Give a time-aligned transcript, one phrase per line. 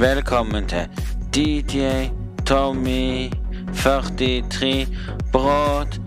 [0.00, 0.90] Velkommen til
[1.34, 2.06] DJ
[2.46, 3.30] Tommy
[3.76, 4.86] 43
[5.32, 6.00] Broadcast.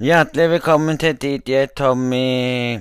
[0.00, 2.78] Hjertelig velkommen til DJ Tommy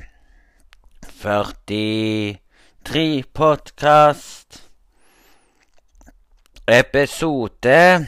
[1.21, 4.69] 43 Podcast.
[6.67, 8.07] Episode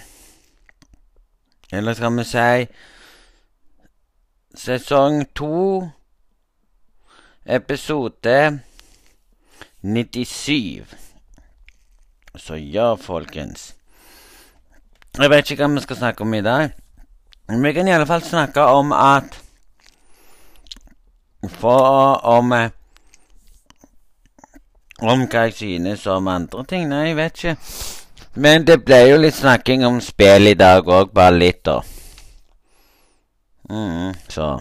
[1.71, 2.67] Eller skal vi si
[4.55, 5.83] Sesong to
[7.45, 8.59] episode
[9.81, 10.83] 97.
[12.35, 13.75] Så ja, folkens.
[15.17, 16.73] Jeg vet ikke hva vi skal snakke om i dag.
[17.47, 19.41] Men vi kan i alle fall snakke om at
[21.59, 22.51] For om
[25.01, 26.89] Om hva jeg synes om andre ting.
[26.89, 27.57] Nei, jeg vet ikke.
[28.35, 31.81] Men det ble jo litt snakking om spill i dag òg, bare litt, da.
[33.69, 34.57] Mm, så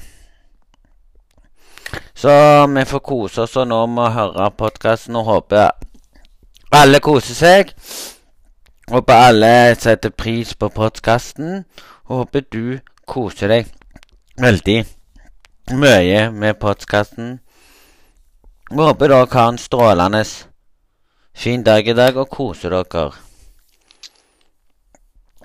[2.15, 2.33] så
[2.71, 5.73] vi får kose oss nå med å høre podkasten og håper
[6.75, 7.73] alle koser seg.
[8.91, 11.65] Håper alle setter pris på podkasten.
[12.09, 13.71] Og håper du koser deg
[14.41, 14.81] veldig
[15.73, 17.39] mye med podkasten.
[18.71, 20.25] Håper dere har en strålende
[21.35, 23.07] fin dag i dag og koser dere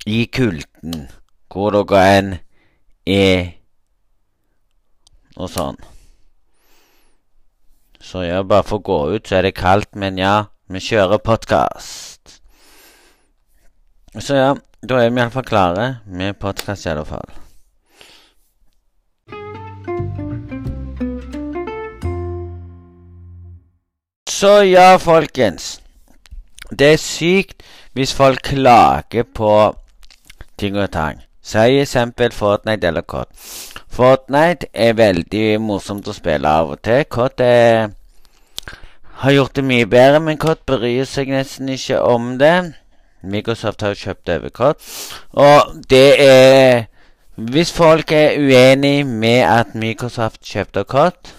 [0.05, 1.07] i kulten
[1.49, 2.35] hvor dere enn
[3.05, 3.55] er
[5.37, 5.79] og sånn.
[8.09, 11.19] Så ja, bare for å gå ut, så er det kaldt, men ja, vi kjører
[11.21, 12.39] podkast.
[14.17, 14.47] Så ja,
[14.81, 17.29] da er vi iallfall klare med podkast i alle fall.
[24.25, 25.75] Så ja, folkens.
[26.73, 27.61] Det er sykt
[27.93, 29.53] hvis folk klager på
[30.57, 31.21] ting og tang.
[31.45, 33.29] Si eksempel Fortnite eller COD.
[33.89, 37.05] Fortnite er veldig morsomt å spille av og til.
[37.09, 37.89] COD er,
[39.19, 42.73] har gjort det mye bedre, men COD bryr seg nesten ikke om det.
[43.23, 44.87] Microsoft har kjøpt over COD.
[45.31, 46.85] Og det er
[47.39, 51.31] Hvis folk er uenig med at Microsoft kjøpte COD,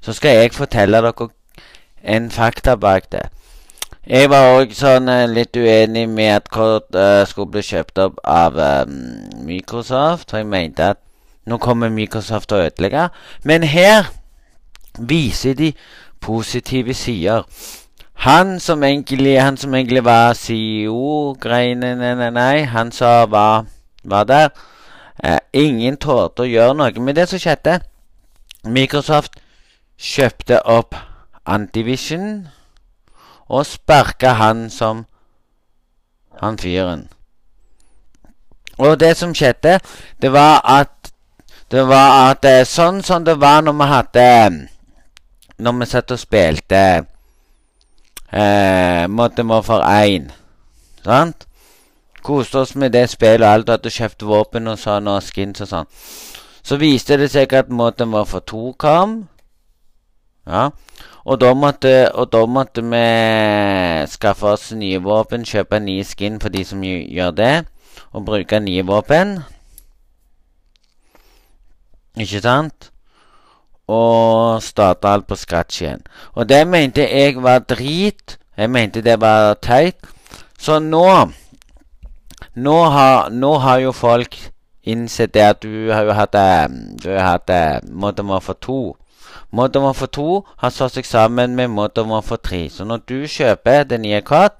[0.00, 1.28] så skal jeg fortelle dere
[2.04, 3.22] en fakta bak det.
[4.06, 8.54] Jeg var òg sånn litt uenig med at Code uh, skulle bli kjøpt opp av
[8.54, 8.92] um,
[9.48, 10.30] Microsoft.
[10.30, 11.00] For jeg mente at
[11.50, 13.08] nå kommer Microsoft til å ødelegge.
[13.42, 14.12] Men her
[15.10, 15.72] viser de
[16.20, 17.42] positive sider.
[18.14, 23.66] Han som egentlig, han som egentlig var CEO-greiene, nei, han som var,
[24.04, 24.48] var der
[25.24, 27.80] eh, Ingen torde å gjøre noe med det som skjedde.
[28.64, 29.36] Microsoft
[29.96, 30.96] kjøpte opp
[31.46, 32.48] Antivision
[33.48, 35.04] og sparka han som
[36.40, 37.06] han fyren.
[38.78, 39.78] Og det som skjedde,
[40.22, 40.92] det var at
[41.70, 44.26] Det var at eh, sånn som det var når vi hadde
[45.58, 46.80] Når vi satt og spilte
[48.32, 50.32] eh, for 1.
[51.04, 51.46] Sant?
[52.22, 55.62] Koste oss med det spillet og alt, og hadde kjøpt våpen og sånn, og skins
[55.62, 55.88] og sånn.
[56.66, 59.28] Så viste det seg at Modern for 2 kom.
[60.46, 60.70] Ja.
[61.24, 63.04] Og da, måtte, og da måtte vi
[64.10, 67.54] skaffe oss nye våpen, kjøpe nye skin for de som gjør det,
[68.12, 69.38] og bruke nye våpen.
[72.16, 72.90] Ikke sant?
[73.86, 76.02] Og starte alt på scratch igjen.
[76.34, 78.38] Og det mente jeg var drit.
[78.56, 79.96] Jeg mente det var teit.
[80.58, 81.30] Så nå
[82.56, 84.36] Nå har, nå har jo folk
[84.86, 86.36] innsett det at du har jo hatt
[87.02, 88.96] Du har hatt Modern for 2.
[89.52, 92.68] Modern for 2 har slått seg sammen med Modern for 3.
[92.70, 94.56] Så når du kjøper det nye kart,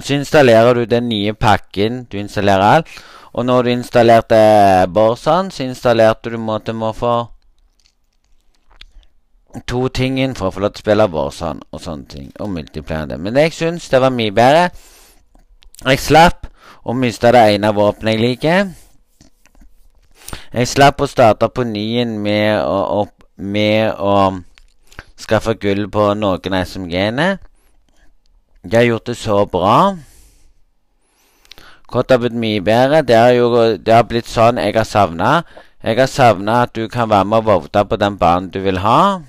[0.00, 2.04] så installerer du den nye pakken.
[2.10, 2.88] Du installerer alt.
[3.34, 7.33] Og når du installerte Borsan, så installerte du Modern Warfare
[9.62, 12.30] to tingen for å få lov til å spille Warzone og sånne ting.
[12.42, 13.18] Og multiplayer.
[13.20, 14.68] Men jeg syns det var mye bedre.
[15.84, 16.48] Jeg slapp
[16.84, 18.72] å miste det ene våpenet jeg liker.
[20.54, 24.40] Jeg slapp å starte på nyen med å, opp, med å
[25.20, 27.28] skaffe gull på noen av SMG-ene.
[28.64, 29.78] De har gjort det så bra.
[31.90, 33.02] Kort har blitt mye bedre.
[33.06, 35.36] Det har, jo, det har blitt sånn jeg har savna.
[35.84, 38.80] Jeg har savna at du kan være med og vote på den banen du vil
[38.82, 39.20] ha.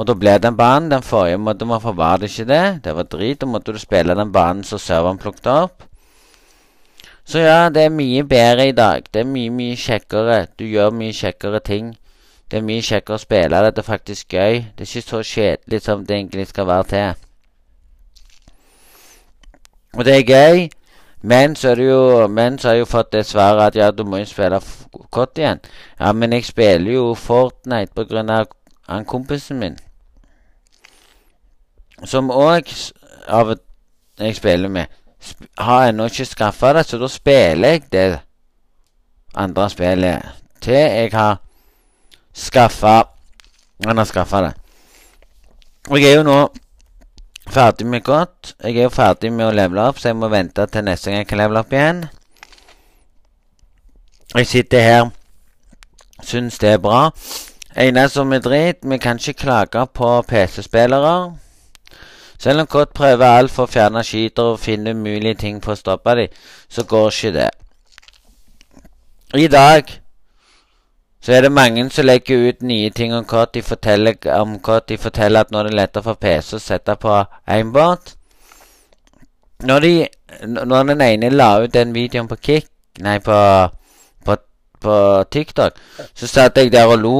[0.00, 0.88] Og da ble den banen.
[0.88, 2.84] Den forrige måtte man få var det ikke det.
[2.84, 3.40] Det var drit.
[3.40, 5.82] Da måtte du spille den banen som serveren plukket opp.
[7.24, 9.04] Så ja, det er mye bedre i dag.
[9.12, 10.46] Det er mye, mye kjekkere.
[10.58, 11.92] Du gjør mye kjekkere ting.
[12.50, 13.60] Det er mye kjekkere å spille.
[13.60, 14.64] Det er faktisk gøy.
[14.76, 17.12] Det er ikke så kjedelig som det egentlig skal være til.
[19.98, 20.68] Og det er gøy.
[21.22, 23.90] Men så, er det jo, men så har jeg jo fått det svaret at ja,
[23.90, 24.62] du må jo spille
[25.12, 25.60] kort igjen.
[26.00, 28.48] Ja, men jeg spiller jo Fortnite på grunn av
[28.88, 29.76] han kompisen min.
[32.04, 32.68] Som òg
[33.28, 33.54] av
[34.20, 34.86] jeg spiller med,
[35.20, 38.20] sp har ennå ikke skaffa det, så da spiller jeg det
[39.34, 40.22] andre spillet
[40.60, 41.40] til jeg har
[42.34, 43.02] skaffa
[43.84, 44.52] Han har skaffa det.
[45.88, 46.50] Jeg er jo nå
[47.48, 48.54] ferdig med godt.
[48.62, 51.22] Jeg er jo ferdig med å levele opp, så jeg må vente til neste gang
[51.22, 52.02] jeg kan levele opp igjen.
[54.34, 55.08] Jeg sitter her,
[56.22, 57.08] syns det er bra.
[57.76, 61.14] Eneste som er drit, vi kan ikke klage på PC-spillere.
[62.40, 65.80] Selv om Kott prøver alt for å fjerne skyter og finne umulige ting for å
[65.80, 66.38] stoppe dem,
[66.72, 67.50] så går ikke det.
[69.36, 69.90] I dag
[71.20, 73.52] så er det mange som legger ut nye ting om Kott.
[73.54, 74.88] De forteller om Kott.
[74.88, 78.14] De forteller at nå er det lettere for PC å sette på aimbot.
[79.68, 79.92] Når, de,
[80.48, 82.70] når den ene la ut den videoen på Kick
[83.00, 83.36] Nei, på,
[84.24, 84.34] på,
[84.80, 84.94] på
[85.32, 85.76] TikTok,
[86.14, 87.14] så satt jeg der og lo.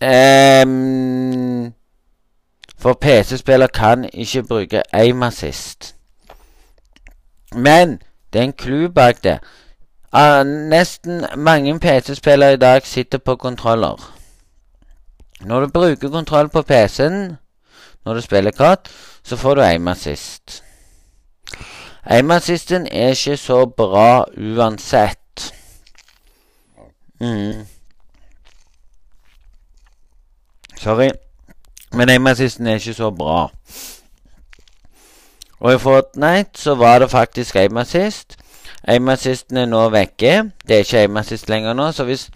[0.00, 1.74] Um,
[2.78, 5.94] for PC-spiller kan ikke bruke aim assist.
[7.54, 8.02] Men
[8.32, 9.38] det er en clou bak det.
[10.12, 14.14] Uh, nesten mange PC-spillere i dag sitter på kontroller.
[15.40, 17.36] Når du bruker kontroll på PC-en
[18.04, 18.88] når du spiller kart,
[19.22, 20.64] så får du aim assist.
[22.04, 25.54] Aim assisten er ikke så bra uansett.
[27.20, 27.66] Mm.
[30.76, 31.10] Sorry.
[31.92, 33.48] Men aim assisten er ikke så bra.
[35.60, 38.36] Og i Fortnite så var det faktisk aim assist.
[38.88, 40.50] Aim assisten er nå vekke.
[40.68, 41.90] Det er ikke aim assist lenger nå.
[41.92, 42.28] Så hvis,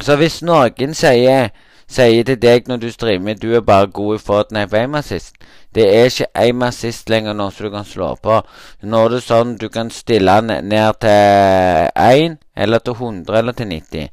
[0.00, 1.52] så hvis noen sier,
[1.86, 5.36] sier til deg når du streamer du er bare god i Fortnite på aim assist
[5.74, 8.40] Det er ikke aim assist lenger nå, så du kan slå på.
[8.82, 13.52] Nå er det sånn du kan stille den ned til 1, eller til 100, eller
[13.52, 14.08] til 90.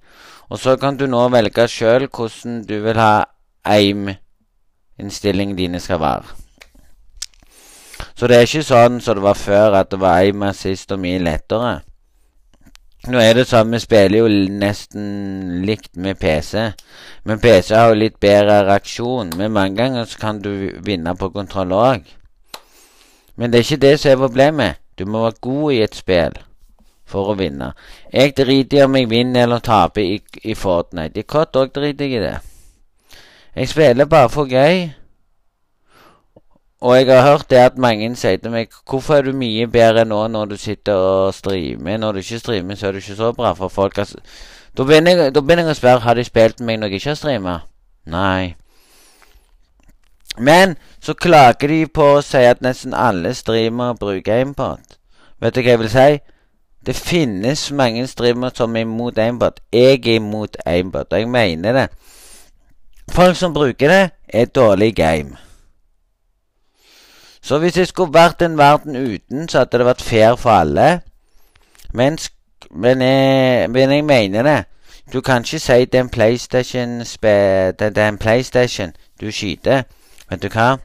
[0.50, 3.14] Og så kan du nå velge sjøl hvordan du vil ha
[5.02, 6.24] aim-innstillingene dine skal være.
[8.16, 11.00] Så det er ikke sånn som det var før, at det var aim assist og
[11.02, 11.82] mye lettere.
[13.10, 14.28] Nå er det sånn, vi spiller jo
[14.62, 16.68] nesten likt med PC.
[17.26, 19.34] Men PC har jo litt bedre reaksjon.
[19.38, 22.06] Men mange ganger så kan du vinne på kontroll òg.
[23.36, 24.82] Men det er ikke det som er problemet.
[24.98, 26.38] Du må være god i et spill
[27.10, 27.72] for å vinne.
[28.14, 31.18] Jeg driter i om jeg vinner eller taper i, i Fortnite.
[31.18, 32.38] I Cot òg driter jeg i det.
[33.56, 34.90] Jeg spiller bare for gøy.
[36.82, 40.06] Og jeg har hørt det at mange sier til meg Hvorfor er du mye bedre
[40.06, 41.98] nå når du sitter og streamer?
[41.98, 43.98] Når du ikke streamer, så er du ikke så bra for folk.
[43.98, 44.18] Altså,
[44.78, 47.10] da begynner jeg, da begynner jeg å spørre Har de spilt meg når jeg ikke
[47.10, 47.60] har streama.
[48.06, 48.56] Nei.
[50.38, 54.98] Men så klager de på å si at nesten alle streamere bruker aimpod.
[55.42, 56.10] Vet du hva jeg vil si?
[56.86, 59.60] Det finnes mange streamere som er imot aimpod.
[59.74, 61.88] Jeg er imot aimpod, og jeg mener det.
[63.12, 65.38] Folk som bruker det, er dårlig game.
[67.42, 71.02] Så hvis det skulle vært en verden uten, så hadde det vært fair for alle.
[71.94, 72.18] Men,
[72.70, 74.64] men, jeg, men jeg mener det.
[75.14, 79.84] Du kan ikke si det er en PlayStation det er en PlayStation du skyter.
[80.30, 80.78] Vet du hva?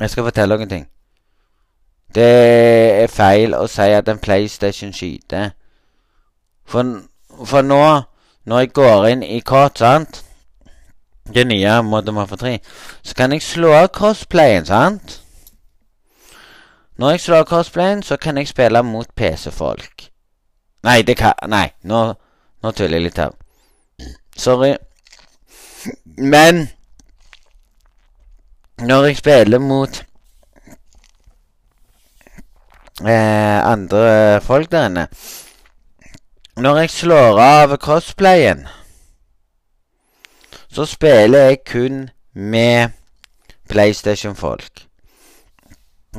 [0.00, 0.88] Jeg skal fortelle noen ting.
[2.14, 2.32] Det
[3.02, 5.50] er feil å si at en PlayStation skyter.
[6.66, 7.00] For,
[7.44, 8.02] for nå,
[8.44, 10.22] når jeg går inn i kort, sant
[11.34, 12.58] det nye Modern Warfare 3,
[13.02, 15.20] så kan jeg slå av crossplayen, sant?
[16.98, 20.08] Når jeg slår av crossplayen, så kan jeg spille mot PC-folk.
[20.82, 22.02] Nei, det kan Nei, nå,
[22.62, 23.32] nå tuller jeg litt her.
[24.36, 24.74] Sorry.
[26.16, 26.68] Men
[28.82, 30.02] når jeg spiller mot
[33.06, 35.06] eh, andre folk der inne
[36.56, 38.66] Når jeg slår av crossplayen
[40.72, 42.88] så spiller jeg kun med
[43.68, 44.86] PlayStation-folk.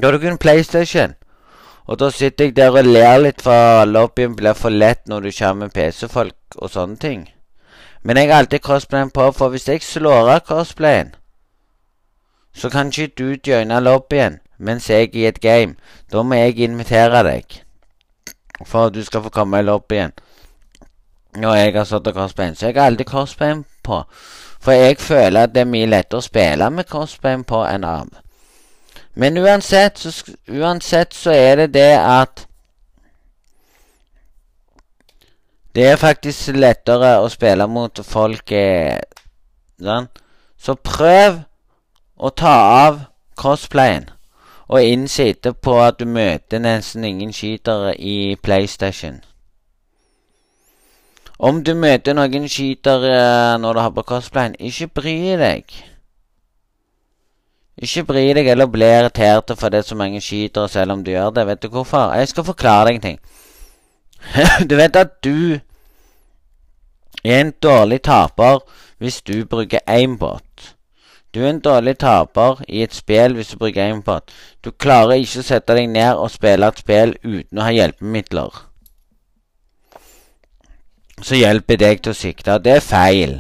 [0.01, 1.13] Da er det kun PlayStation.
[1.85, 5.31] Og da sitter jeg der og ler litt, for lobbyen blir for lett når du
[5.37, 7.25] kommer med PC-folk og sånne ting.
[8.03, 11.15] Men jeg har alltid crossplayen på, for hvis jeg slår av crossplayen,
[12.53, 15.75] så kan ikke du joine lobbyen mens jeg er i et game.
[16.11, 17.63] Da må jeg invitere deg
[18.65, 20.13] for at du skal få komme i lobbyen.
[21.35, 22.55] Når jeg har satt og crossplayen.
[22.55, 24.03] Så jeg har alltid crossplayen på.
[24.63, 28.13] For jeg føler at det er mye lettere å spille med crossbein på enn arm.
[29.13, 30.13] Men uansett så,
[30.47, 32.47] uansett så er det det at
[35.75, 38.99] Det er faktisk lettere å spille mot folk eh,
[39.81, 40.05] sånn.
[40.53, 41.39] Så prøv
[42.15, 42.53] å ta
[42.85, 42.99] av
[43.35, 44.09] crossplayen.
[44.73, 49.19] og innse etterpå at du møter nesten ingen skytere i PlayStation.
[51.39, 55.73] Om du møter noen skytere når du har på cosplayen, ikke bry deg.
[57.81, 61.11] Ikke bry deg eller bli irritert for det er så mange skytere selv om du
[61.11, 61.47] gjør det.
[61.47, 62.13] Vet du hvorfor?
[62.13, 63.19] Jeg skal forklare deg en ting.
[64.69, 65.59] du vet at du
[67.23, 68.61] er en dårlig taper
[69.01, 70.75] hvis du bruker aimbot.
[71.33, 74.29] Du er en dårlig taper i et spill hvis du bruker aimbot.
[74.63, 78.61] Du klarer ikke å sette deg ned og spille et spill uten å ha hjelpemidler.
[81.23, 82.59] Så hjelper deg til å sikte.
[82.59, 83.37] Det er feil.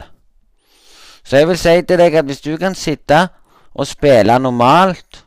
[1.23, 3.27] Så jeg vil si til deg at hvis du kan sitte
[3.73, 5.23] og spille normalt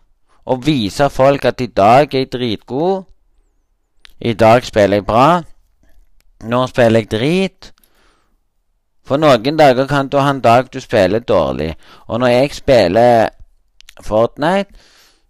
[0.46, 3.04] og vise folk at i dag er jeg dritgod
[4.20, 5.42] I dag spiller jeg bra.
[6.44, 7.72] Nå spiller jeg drit.
[9.04, 11.74] For noen dager kan du ha en dag du spiller dårlig.
[12.08, 13.28] Og når jeg spiller
[14.02, 14.72] Fortnite,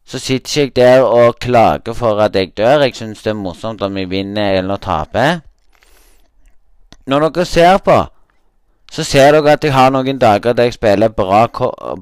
[0.06, 2.87] så sitter jeg der og klager for at jeg dør.
[2.87, 5.40] Jeg syns det er morsomt om jeg vinner eller taper.
[7.07, 7.97] Når dere ser på,
[8.93, 11.47] så ser dere at jeg har noen dager der jeg spiller bra,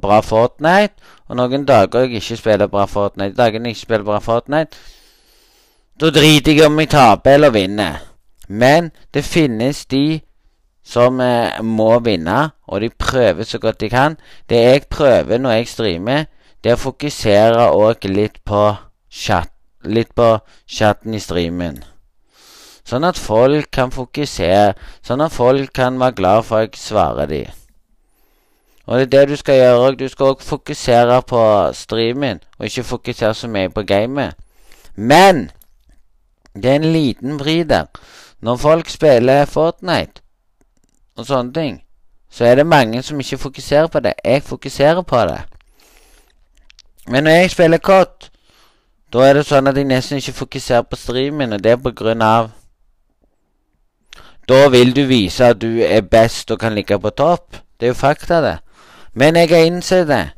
[0.01, 0.95] bra Fortnite,
[1.29, 3.37] og noen dager jeg ikke spiller bra Fortnite.
[3.37, 4.77] Dagene jeg ikke spiller bra Fortnite,
[6.01, 8.01] da driter jeg om jeg taper eller vinner.
[8.49, 10.21] Men det finnes de
[10.85, 14.17] som eh, må vinne, og de prøver så godt de kan.
[14.49, 16.25] Det jeg prøver når jeg streamer,
[16.65, 18.67] det er å fokusere òg litt på
[19.11, 19.53] chat,
[19.85, 21.83] litt på chatten i streamen.
[22.85, 27.31] Sånn at folk kan fokusere, sånn at folk kan være glad for at jeg svarer
[27.31, 27.53] dem.
[28.87, 29.95] Og det er det du skal gjøre.
[29.97, 34.35] Du skal òg fokusere på streamen, og ikke fokusere så mye på gamet.
[34.97, 35.50] Men
[36.55, 37.87] det er en liten vri der.
[38.41, 40.21] Når folk spiller Fortnite
[41.17, 41.81] og sånne ting,
[42.31, 44.12] så er det mange som ikke fokuserer på det.
[44.25, 45.41] Jeg fokuserer på det.
[47.09, 48.31] Men når jeg spiller kott,
[49.12, 51.93] da er det sånn at jeg nesten ikke fokuserer på streamen, og det er på
[51.97, 52.50] grunn av
[54.49, 57.57] Da vil du vise at du er best og kan ligge på topp.
[57.81, 58.59] Det er jo fakta, det.
[59.15, 60.31] Men jeg har innsett det.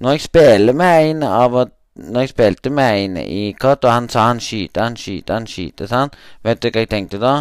[0.00, 3.92] Når jeg spiller med en av og når jeg spilte med en i COD, og
[3.92, 6.10] han sa han skyter, han skyter, han skyter sånn,
[6.44, 7.36] vet du hva jeg tenkte da?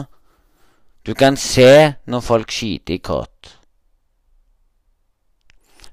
[1.05, 3.51] Du kan se når folk skyter i COD.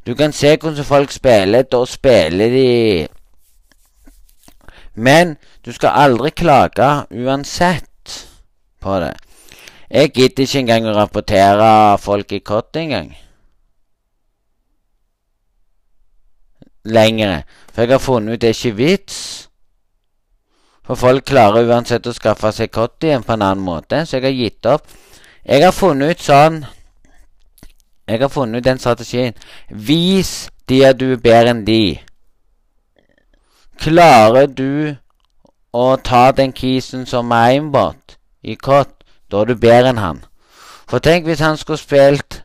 [0.06, 1.62] Du kan se hvordan folk spiller.
[1.62, 3.08] Da spiller de
[4.94, 8.26] Men du skal aldri klage uansett
[8.80, 9.14] på det.
[9.92, 13.10] Jeg gidder ikke engang å rapportere folk i kott engang.
[16.88, 17.42] Lenger.
[17.72, 19.18] For jeg har funnet ut det er ikke vits.
[20.82, 24.24] For folk klarer uansett å skaffe seg kott igjen på en annen måte, så jeg
[24.24, 24.88] har gitt opp.
[25.44, 26.62] Jeg har funnet ut sånn
[28.08, 29.36] Jeg har funnet ut den strategien.
[29.68, 32.00] Vis de at du er bedre enn de.
[33.78, 34.96] Klarer du
[35.72, 39.01] å ta den kisen som er aimbot i kott,
[39.32, 40.24] da er du bedre enn han.
[40.88, 42.42] For tenk hvis han skulle spilt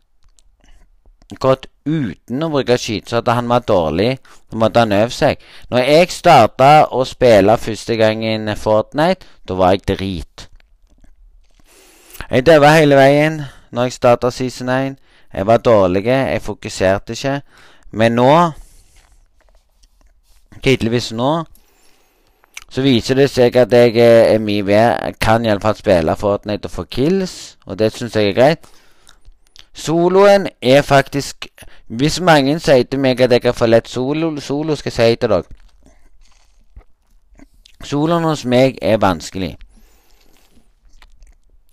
[1.43, 4.11] godt uten å bruke skyte, så hadde han vært dårlig.
[4.51, 5.41] Så måtte han øve seg.
[5.71, 10.47] Når jeg starta å spille første gangen Fortnite, da var jeg drit.
[12.29, 13.41] Jeg døva hele veien
[13.71, 14.95] når jeg starta season 1.
[15.33, 17.41] Jeg var dårlig, jeg fokuserte ikke.
[17.91, 18.31] Men nå
[20.63, 21.43] Tydeligvis nå
[22.69, 25.13] så viser det seg at jeg er mye bedre.
[25.21, 28.67] Kan iallfall spille Fortnite og få kills, og det syns jeg er greit.
[29.77, 31.47] Soloen er faktisk
[31.87, 35.15] Hvis mange sier til meg at jeg har for lett solo, solo skal jeg si
[35.21, 35.43] til dere
[37.85, 39.53] Soloen hos meg er vanskelig.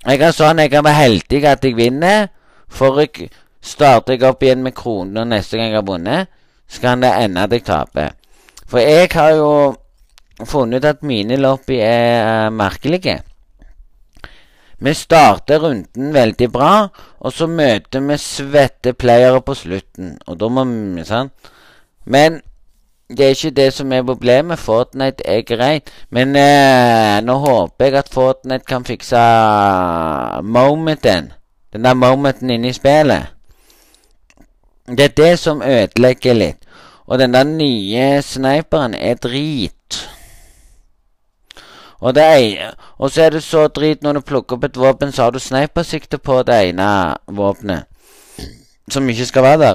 [0.05, 2.29] Jeg kan sånn jeg kan være heldig at jeg vinner.
[2.69, 3.31] For jeg
[3.65, 6.29] starter jeg opp igjen med kroner neste gang jeg har vunnet,
[6.69, 8.13] så kan det ende at jeg taper.
[8.69, 9.51] For jeg har jo
[10.47, 13.21] funnet ut at mine loppi er uh, merkelige.
[14.85, 16.89] Vi starter runden veldig bra,
[17.21, 20.19] og så møter vi svette playere på slutten.
[20.27, 21.33] Og da må vi sant?
[22.05, 22.43] Men
[23.09, 24.59] det er ikke det som er problemet.
[24.59, 25.93] Fortnite er greit.
[26.11, 29.21] Men eh, nå håper jeg at Fortnite kan fikse
[30.43, 31.33] momenten.
[31.73, 33.31] Den der momenten inne i spillet.
[34.87, 36.61] Det er det som ødelegger litt.
[37.07, 39.84] Og den der nye sniperen er drit.
[42.05, 42.19] Og,
[42.99, 45.39] og så er det så drit når du plukker opp et våpen, så har du
[45.41, 46.89] snipersikte på det ene
[47.27, 47.89] våpenet.
[48.93, 49.75] Som ikke skal være der.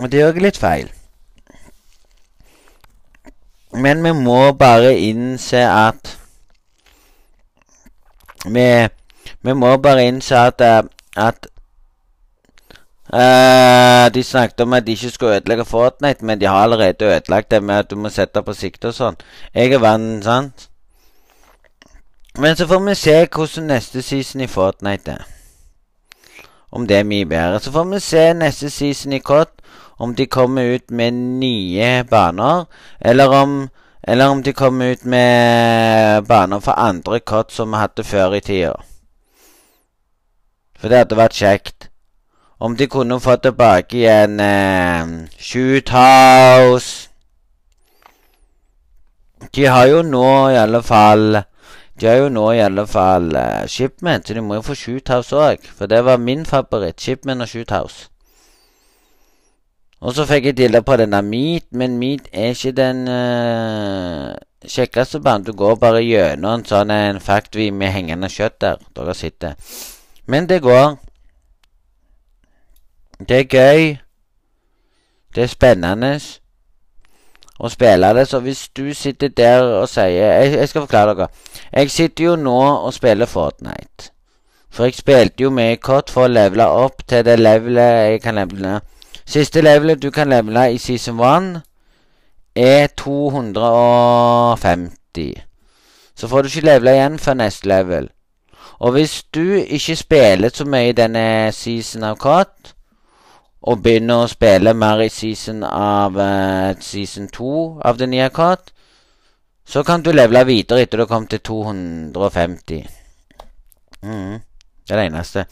[0.00, 0.88] Og det gjør litt feil.
[3.72, 6.16] Men vi må bare innse at
[8.48, 8.66] vi,
[9.44, 10.64] vi må bare innse at,
[11.16, 11.51] at
[13.12, 17.50] Eh, de snakket om at de ikke skulle ødelegge Fortnite, men de har allerede ødelagt
[17.50, 19.18] det med at du må sette på sikte og sånn.
[19.54, 20.68] Jeg er vant, sant?
[22.38, 25.28] Men så får vi se hvordan neste season i Fortnite er.
[26.72, 27.60] Om det er mye bedre.
[27.60, 29.60] Så får vi se neste season i COD
[29.98, 32.64] om de kommer ut med nye baner,
[33.00, 33.68] eller om,
[34.02, 38.40] eller om de kommer ut med baner for andre COD som vi hadde før i
[38.40, 38.74] tida.
[40.80, 41.91] For det hadde vært kjekt.
[42.62, 47.08] Om de kunne få tilbake igjen eh, Shoothouse
[49.54, 51.40] De har jo nå i alle fall
[51.98, 55.34] De har jo nå i alle fall eh, Shipment, så de må jo få Shoothouse
[55.34, 55.66] òg.
[55.74, 57.02] For det var min favoritt.
[57.02, 58.08] Shipman og Shoothouse.
[60.02, 64.34] Og så fikk jeg dilla på denne Meat, men Meat er ikke den uh,
[64.66, 65.46] kjekkeste banen.
[65.46, 68.82] Du går bare gjennom en sånn en factory med hengende kjøtt der.
[68.98, 69.54] Dere sitter.
[70.26, 70.96] Men det går.
[73.28, 73.96] Det er gøy.
[75.34, 76.20] Det er spennende
[77.58, 78.28] å spille det.
[78.28, 81.28] Så hvis du sitter der og sier Jeg, jeg skal forklare dere.
[81.72, 84.10] Jeg sitter jo nå og spiller Fortnite.
[84.72, 88.34] For jeg spilte jo med kort for å levele opp til det levelet jeg kan
[88.40, 88.80] levele.
[89.24, 91.60] Siste levelet du kan levele i season 1,
[92.56, 95.42] er 250.
[96.16, 98.08] Så får du ikke levele igjen før neste level.
[98.80, 102.72] Og hvis du ikke spiller så mye i denne season av COD,
[103.62, 107.52] og begynner å spille mer i season av uh, season 2
[107.86, 108.72] av det nye COD,
[109.64, 112.82] så kan du levele videre etter du har kommet til 250.
[114.02, 114.40] Mm,
[114.82, 115.46] det er det eneste.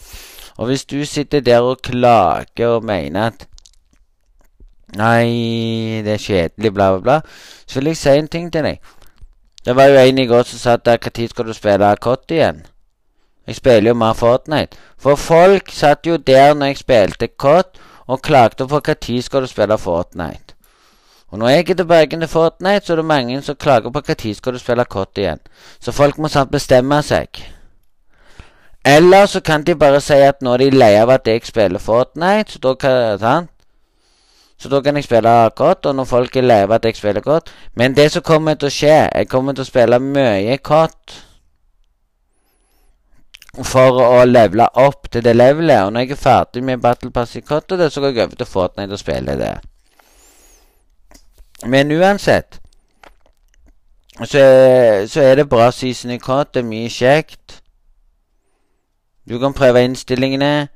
[0.58, 3.46] Og hvis du sitter der og klager og mener at
[4.90, 7.20] Nei, det er kjedelig, bla, bla, bla,
[7.62, 8.80] så vil jeg si en ting til deg.
[9.62, 12.64] Det var jo en i går som sa at når skal du spille kott igjen?
[13.46, 14.76] Jeg spiller jo mer Fortnite.
[14.98, 17.78] For folk satt jo der når jeg spilte COD,
[18.10, 20.54] og klagde på når skal du spille Fortnite.
[21.30, 24.34] Og når jeg er tilbake til Fortnite, så er det mange som klager på når
[24.34, 25.38] skal du spille kort igjen.
[25.80, 27.28] Så folk må sant bestemme seg.
[28.84, 31.78] Eller så kan de bare si at nå er de lei av at jeg spiller
[31.78, 33.50] Fortnite, så da kan, sant?
[34.58, 37.20] Så da kan jeg spille kort, og når folk er lei av at jeg spiller
[37.20, 41.14] kort Men det som kommer til å skje Jeg kommer til å spille mye COD
[43.64, 45.84] for å levele opp til det levelet.
[45.84, 48.46] Og når jeg er ferdig med Battle Pass i COD, så går jeg over til
[48.46, 49.54] Fortnite og spiller det.
[51.66, 52.60] Men uansett
[54.24, 54.42] så,
[55.08, 56.56] så er det bra season i COD.
[56.56, 57.60] Er mye kjekt.
[59.28, 60.68] Du kan prøve innstillingene.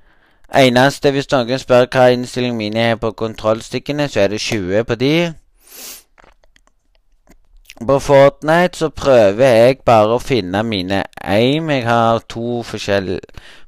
[0.54, 4.94] Eneste hvis noen spør hva innstillingen min er på kontrollstikkene, så er det 20 på
[4.94, 5.14] de.
[7.74, 11.70] På Fortnite så prøver jeg bare å finne mine aim.
[11.70, 13.20] Jeg har to forskjellige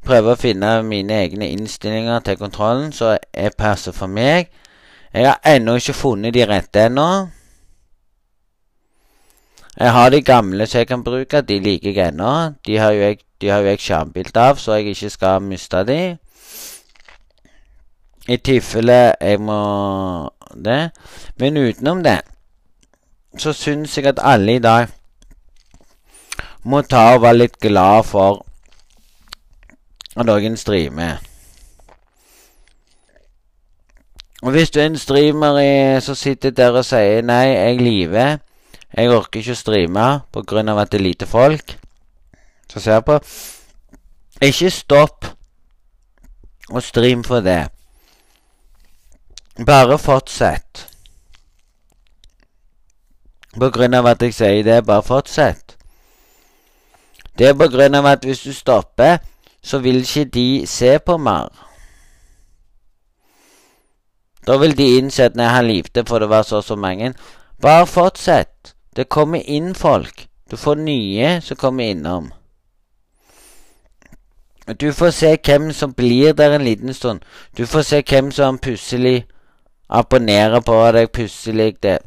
[0.06, 4.52] Prøver å finne mine egne innstillinger til kontrollen, så jeg passer for meg.
[5.10, 7.06] Jeg har ennå ikke funnet de rette ennå.
[9.80, 11.42] Jeg har de gamle som jeg kan bruke.
[11.42, 12.52] De liker jeg ennå.
[12.66, 15.82] De har jo jeg, de har jo jeg skjermbilde av, så jeg ikke skal miste
[15.90, 15.98] de.
[18.28, 19.60] I tilfelle jeg må
[20.54, 20.80] det.
[21.42, 22.20] Men utenom det
[23.38, 24.88] så syns jeg at alle i dag
[26.64, 28.42] må ta og være litt glad for
[30.16, 31.20] at noen streamer.
[34.42, 38.38] Og hvis du er en streamer i, som sitter der og sier 'nei, jeg liver',
[38.96, 40.80] jeg orker ikke å streame pga.
[40.80, 41.78] at det er lite folk
[42.70, 43.18] som ser på,
[44.42, 45.26] ikke stopp
[46.70, 47.68] å streame for det.
[49.66, 50.95] Bare fortsett.
[53.58, 55.76] På grunn av at jeg sier det, bare fortsett.
[57.38, 59.18] Det er på grunn av at hvis du stopper,
[59.62, 61.48] så vil ikke de se på mer.
[64.46, 67.14] Da vil de innse at jeg har livte for det var så og så mange.
[67.62, 68.74] Bare fortsett.
[68.96, 70.28] Det kommer inn folk.
[70.50, 72.32] Du får nye som kommer innom.
[74.80, 77.20] Du får se hvem som blir der en liten stund.
[77.58, 79.26] Du får se hvem som plutselig
[79.88, 81.98] abonnerer på deg, plutselig det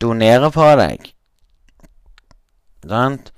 [0.00, 1.10] donere på deg.
[2.88, 3.32] Sant?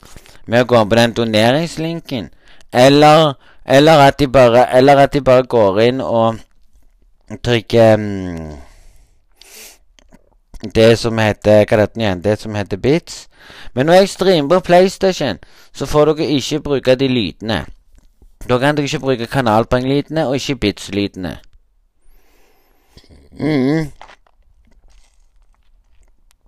[0.46, 2.30] Med å gå på den doneringslinken.
[2.72, 6.40] Eller, eller, at de bare, eller at de bare går inn og
[7.42, 8.56] trykker um,
[10.74, 12.22] det som heter Hva heter det igjen?
[12.24, 13.26] Det som heter bits.
[13.74, 15.38] Men når jeg streamer på PlayStation,
[15.72, 17.64] så får dere ikke bruke de lydene.
[18.48, 21.36] Da kan dere ikke bruke kanalpoenglydene og ikke bits-lydene.
[23.38, 23.92] Mm.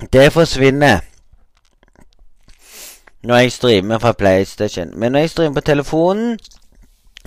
[0.01, 1.01] Det forsvinner
[3.23, 4.91] når jeg streamer fra PlayStation.
[4.95, 6.39] Men når jeg streamer på telefonen,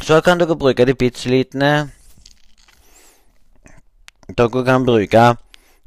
[0.01, 1.91] så kan dere bruke de bitslitene.
[4.37, 5.35] Dere kan bruke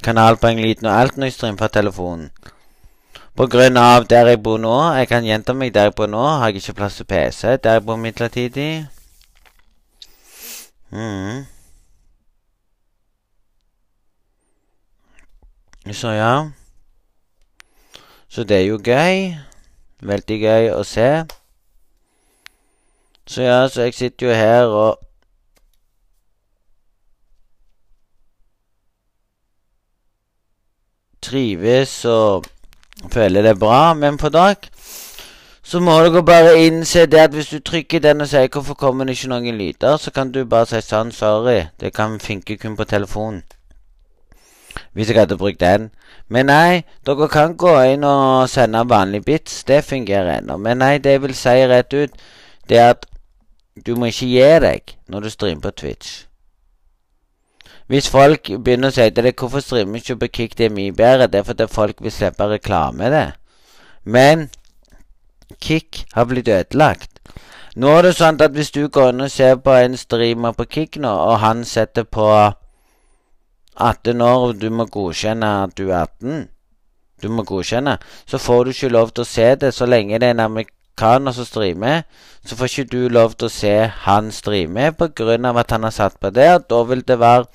[0.05, 2.31] kanalpoengliten og alt når jeg streamer fra telefonen.
[3.37, 6.23] På grunn av der jeg bor nå, jeg kan gjenta meg der jeg bor nå,
[6.23, 8.87] har jeg ikke plass til PC der jeg bor midlertidig.
[10.91, 11.47] Mm.
[15.93, 16.64] Så ja.
[18.35, 19.37] Så det er jo gøy.
[20.03, 21.07] Veldig gøy å se.
[23.31, 24.99] Så ja, så jeg sitter jo her og
[31.23, 32.51] Trives og
[33.07, 33.95] føler det er bra.
[33.95, 34.67] Men for dag
[35.63, 39.05] så må dere bare innse det at hvis du trykker den og sier 'Hvorfor kommer
[39.05, 42.77] det ikke noen lyder?', så kan du bare si sånn 'Sorry, det kan funke kun
[42.77, 43.47] på telefonen'.
[44.93, 45.91] Hvis jeg hadde brukt den.
[46.29, 49.65] Men nei, dere kan gå inn og sende vanlig bits.
[49.65, 50.57] Det fungerer ennå.
[50.57, 52.23] Men nei, det jeg vil si rett ut,
[52.69, 53.07] det er at
[53.87, 56.25] du må ikke gi deg når du streamer på Twitch.
[57.87, 60.93] Hvis folk begynner å si til deg 'Hvorfor streamer ikke på Kick?' Det er mye
[60.93, 61.27] bedre.
[61.27, 63.11] Det er fordi folk vil slippe reklame.
[63.11, 63.33] det.
[64.05, 64.51] Men
[65.61, 67.11] Kick har blitt ødelagt.
[67.77, 70.65] Nå er det sånn at hvis du går inn og ser på en streamer på
[70.65, 72.55] Kick nå, og han setter på
[73.77, 76.49] 18 år, og du må godkjenne at du er 18
[77.23, 77.99] Du må godkjenne.
[78.27, 81.33] Så får du ikke lov til å se det så lenge det er en amerikaner
[81.33, 82.03] som streamer.
[82.45, 86.21] Så får ikke du lov til å se han streame av at han har satt
[86.21, 86.51] på det.
[86.55, 87.47] Og da vil det være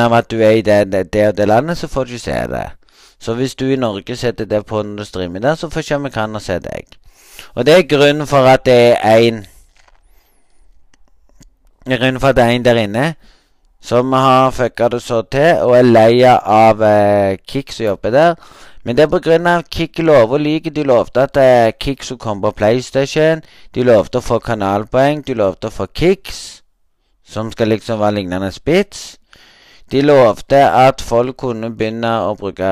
[0.00, 2.24] av at du er i det, det, det og det landet, så får du ikke
[2.24, 2.70] se det.
[3.20, 5.94] Så hvis du i Norge setter det på når du streamer der, så får ikke
[5.94, 6.86] amerikaner se deg.
[7.54, 9.44] Og det er grunnen for at det er én
[11.90, 13.14] Grunnen for en der inne
[13.80, 18.34] som har fucka det så til, og er lei av eh, Kick som jobber der.
[18.84, 20.70] Men det er av Kick lover og liker.
[20.70, 23.42] De lovte at eh, Kick skulle komme på PlayStation.
[23.74, 25.24] De lovte å få kanalpoeng.
[25.24, 26.62] De lovte å få Kicks,
[27.24, 29.16] som skal liksom være lignende Spits.
[29.90, 32.70] De lovte at folk kunne begynne å bruke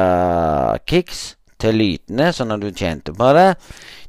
[0.86, 3.54] Kicks til lydene, sånn at du tjente på det.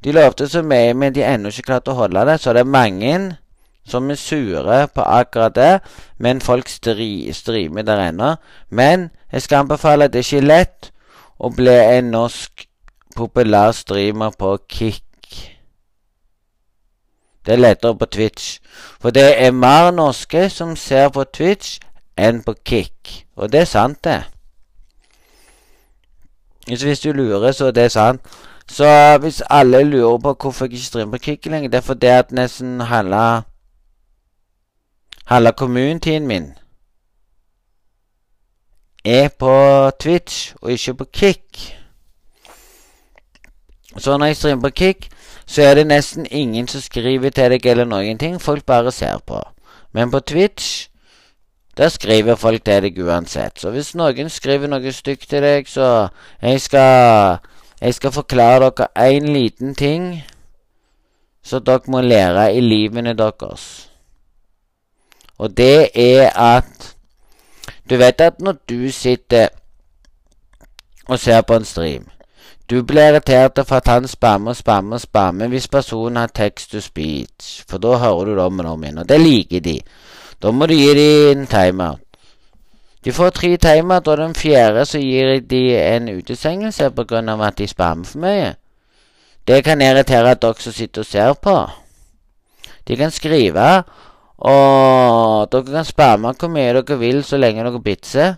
[0.03, 2.37] De lovte så mye, men de ennå ikke klart å holde det.
[2.39, 3.15] Så det er mange
[3.87, 5.81] som er sure på akkurat det,
[6.17, 8.35] men folk stri, streamer der ennå.
[8.69, 10.91] Men jeg skal anbefale at det ikke er lett
[11.39, 12.67] å bli en norsk
[13.15, 15.03] populær streamer på Kick.
[17.45, 18.59] Det er lettere på Twitch.
[19.01, 21.79] For det er mer norske som ser på Twitch
[22.17, 23.25] enn på Kick.
[23.35, 24.21] Og det er sant, det.
[26.67, 28.21] Hvis du lurer, så er det sant.
[28.69, 32.07] Så hvis alle lurer på hvorfor jeg ikke streamer på Kick lenger, det er fordi
[32.07, 33.41] at nesten halve
[35.29, 36.53] Halve communityen min
[39.05, 39.51] er på
[39.99, 41.75] Twitch og ikke på Kick.
[43.97, 45.09] Så når jeg streamer på Kick,
[45.45, 48.41] så er det nesten ingen som skriver til deg eller noen ting.
[48.41, 49.41] Folk bare ser på.
[49.93, 50.87] Men på Twitch
[51.77, 53.59] der skriver folk til deg uansett.
[53.59, 56.07] Så hvis noen skriver noe stygt til deg, så
[56.41, 57.37] jeg skal,
[57.81, 60.23] jeg skal forklare dere én liten ting
[61.43, 63.88] som dere må lære i livene deres.
[65.39, 66.95] Og det er at
[67.89, 69.47] Du vet at når du sitter
[71.07, 72.09] og ser på en stream
[72.69, 76.71] Du blir irritert for at han spammer og spammer og spammer hvis personen har text
[76.71, 79.79] to speech, for da hører du det om og om igjen, og det liker de.
[80.41, 81.99] Da må du gi dem en timeout.
[83.05, 85.61] De får tre timeout, og den fjerde så gir de
[85.95, 87.45] en utestengelse pga.
[87.47, 88.53] at de spammer for mye.
[89.47, 91.69] Det kan irritere dere som sitter og ser på.
[92.87, 93.83] De kan skrive,
[94.39, 98.35] og dere kan spamme hvor mye dere vil så lenge dere bitser.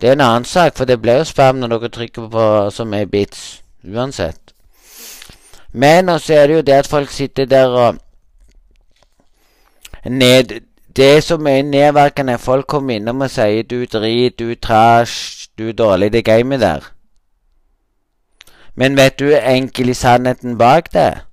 [0.00, 2.84] Det er en annen sak, for det blir jo spam når dere trykker på så
[2.84, 3.62] mye bits.
[3.84, 4.52] Uansett.
[5.72, 7.96] Men så er det jo det at folk sitter der og
[10.04, 10.60] ned
[10.96, 15.72] Det som er nedverkende, folk kommer innom og sier 'du drit', 'du trash', 'du er
[15.72, 16.92] dårlig', det gamet der.
[18.74, 21.25] Men vet du egentlig sannheten bak det?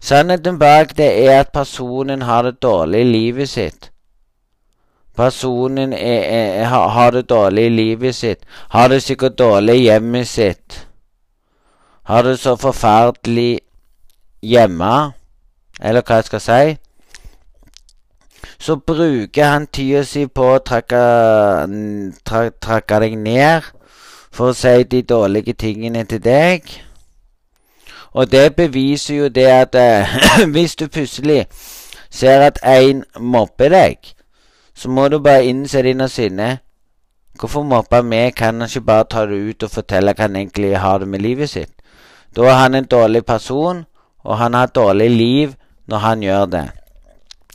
[0.00, 3.90] Sannheten bak det er at personen har det dårlig i livet sitt.
[5.16, 8.44] Personen er, er, har det dårlig i livet sitt.
[8.70, 10.88] Har det sikkert dårlig i hjemmet sitt.
[12.02, 13.60] Har det så forferdelig
[14.42, 15.12] hjemme,
[15.80, 16.76] eller hva jeg skal si
[18.58, 21.00] så bruker han tida si på å trakke,
[22.26, 23.68] tra, trakke deg ned
[24.34, 26.66] for å si de dårlige tingene til deg.
[28.18, 30.14] Og det beviser jo det at eh,
[30.54, 31.46] hvis du plutselig
[32.10, 33.96] ser at en mobber deg,
[34.74, 36.58] så må du bare innse dine sinne.
[37.38, 38.34] Hvorfor mobber meg?
[38.34, 41.22] Kan han ikke bare ta det ut og fortelle hva han egentlig har det med
[41.22, 41.70] livet sitt?
[42.34, 43.84] Da er han en dårlig person,
[44.24, 45.54] og han har et dårlig liv
[45.86, 46.64] når han gjør det.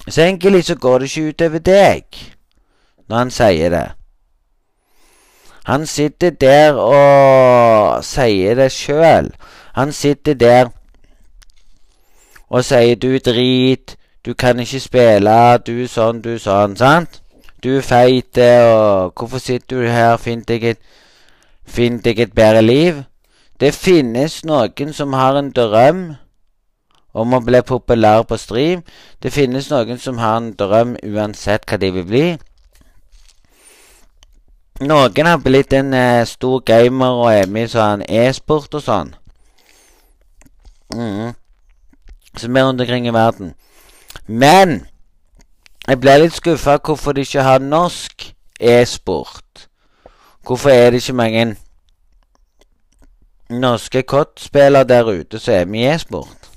[0.07, 2.21] Så egentlig så går det ikke utover deg
[3.09, 3.87] når han sier det.
[5.65, 9.29] Han sitter der og sier det sjøl.
[9.73, 10.69] Han sitter der
[12.49, 17.21] og sier 'du drit', 'du kan ikke spille', 'du sånn, du sånn', sant?
[17.63, 20.79] Du er feit, og hvorfor sitter du her, finn deg et,
[21.65, 23.03] finn deg et bedre liv?
[23.59, 26.15] Det finnes noen som har en drøm
[27.13, 28.83] om å bli populær på stream.
[29.23, 32.25] Det finnes noen som har en drøm uansett hva de vil bli.
[34.81, 39.13] Noen har blitt en eh, stor gamer og er med i sånn e-sport og sånn.
[40.93, 41.33] Mm.
[42.37, 43.53] Som er rundt omkring i verden.
[44.27, 44.85] Men
[45.87, 49.67] jeg ble litt skuffa hvorfor de ikke har norsk e-sport.
[50.43, 51.55] Hvorfor er det ikke mange
[53.49, 56.49] norske kottspillere der ute som er med i e-sport?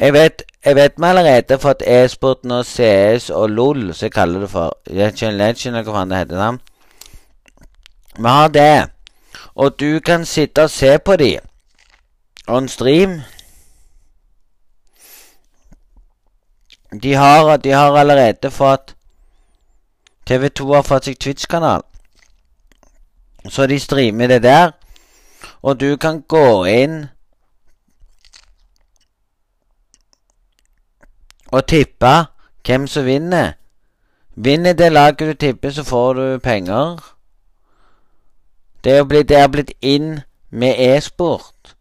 [0.00, 4.12] Jeg vet, jeg vet vi allerede for at e-sporten og CS og LOL, som jeg
[4.12, 6.36] kaller det for Legend Legend, eller hva det heter.
[6.36, 6.50] Da.
[8.16, 8.95] Vi har det.
[9.56, 11.38] Og du kan sitte og se på de
[12.48, 13.20] on stream.
[17.02, 18.96] De har, de har allerede fått
[20.30, 21.84] TV2 har fått seg Twitch-kanal.
[23.48, 24.72] Så de streamer det der.
[25.62, 26.96] Og du kan gå inn
[31.52, 32.14] og tippe
[32.66, 33.54] hvem som vinner.
[34.34, 37.15] Vinner det laget du tipper, så får du penger.
[38.86, 40.20] Det er, blitt, det er blitt inn
[40.54, 41.72] med e-sport.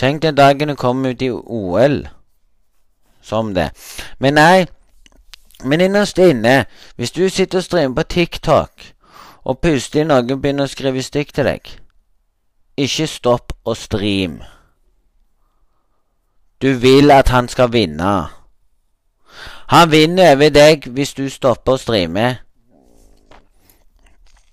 [0.00, 1.98] Tenk den dagen du kommer ut i OL
[3.20, 3.68] som det.
[4.18, 4.64] Men nei,
[5.64, 6.64] men innerst inne,
[6.96, 8.88] hvis du sitter og streamer på TikTok,
[9.44, 11.70] og puster i noen begynner å skrive stikk til deg,
[12.80, 14.48] ikke stopp å streame.
[16.56, 18.18] Du vil at han skal vinne.
[19.76, 22.38] Han vinner over deg hvis du stopper å streame.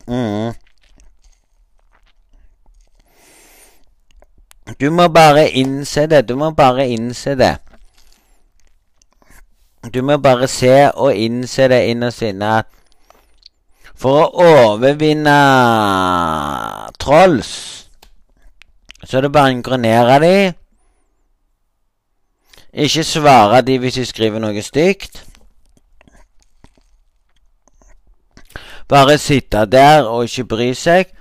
[0.04, 0.52] Mm.
[4.78, 6.28] Du må bare innse det.
[6.30, 7.58] Du må bare innse det.
[9.94, 12.68] Du må bare se og innse det innerst inne at
[14.00, 15.36] for å overvinne
[17.00, 17.52] trolls,
[19.04, 20.56] så er det bare å inkarnere dem
[22.70, 25.24] ikke svare de hvis de skriver noe stygt.
[28.90, 31.12] Bare sitte der og ikke bry seg,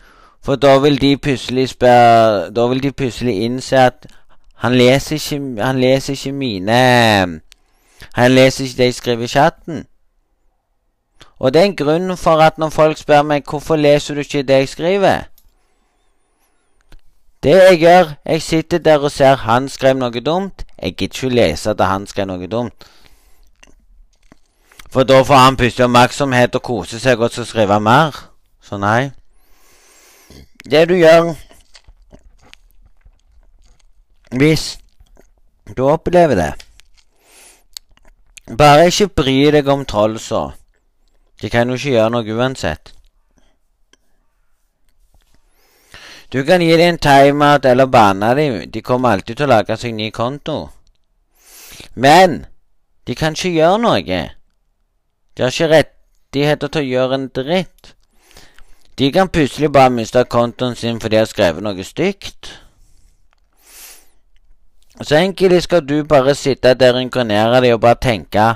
[0.49, 4.07] for da vil de plutselig spørre Da vil de plutselig innse at
[4.55, 7.41] han leser ikke, han leser ikke mine
[8.15, 9.87] Han leser ikke det jeg skriver i chatten.
[11.39, 14.43] Og det er en grunn for at når folk spør meg hvorfor leser du ikke
[14.43, 15.21] det jeg skriver,
[17.43, 20.65] det jeg gjør, jeg sitter der og ser han skrev noe dumt.
[20.83, 22.89] Jeg gidder ikke lese at han skrev noe dumt.
[24.91, 28.17] For da får han plutselig oppmerksomhet og koser seg og skriver skrive mer.
[28.63, 29.11] Så nei.
[30.71, 31.35] Det du gjør
[34.37, 34.79] Hvis
[35.77, 36.53] du opplever det
[38.59, 40.43] Bare ikke bry deg om trollsa.
[41.41, 42.95] De kan jo ikke gjøre noe uansett.
[46.33, 48.57] Du kan gi dem en timeout eller banne dem.
[48.73, 50.57] De kommer alltid til å lage seg ny konto.
[51.95, 52.47] Men
[53.07, 54.03] de kan ikke gjøre noe.
[55.37, 57.95] De har ikke rettigheter til å gjøre en dritt.
[58.99, 62.63] De kan plutselig bare miste kontoen sin fordi de har skrevet noe stygt.
[65.03, 68.55] Så egentlig skal du bare sitte der og inkarnere deg og bare tenke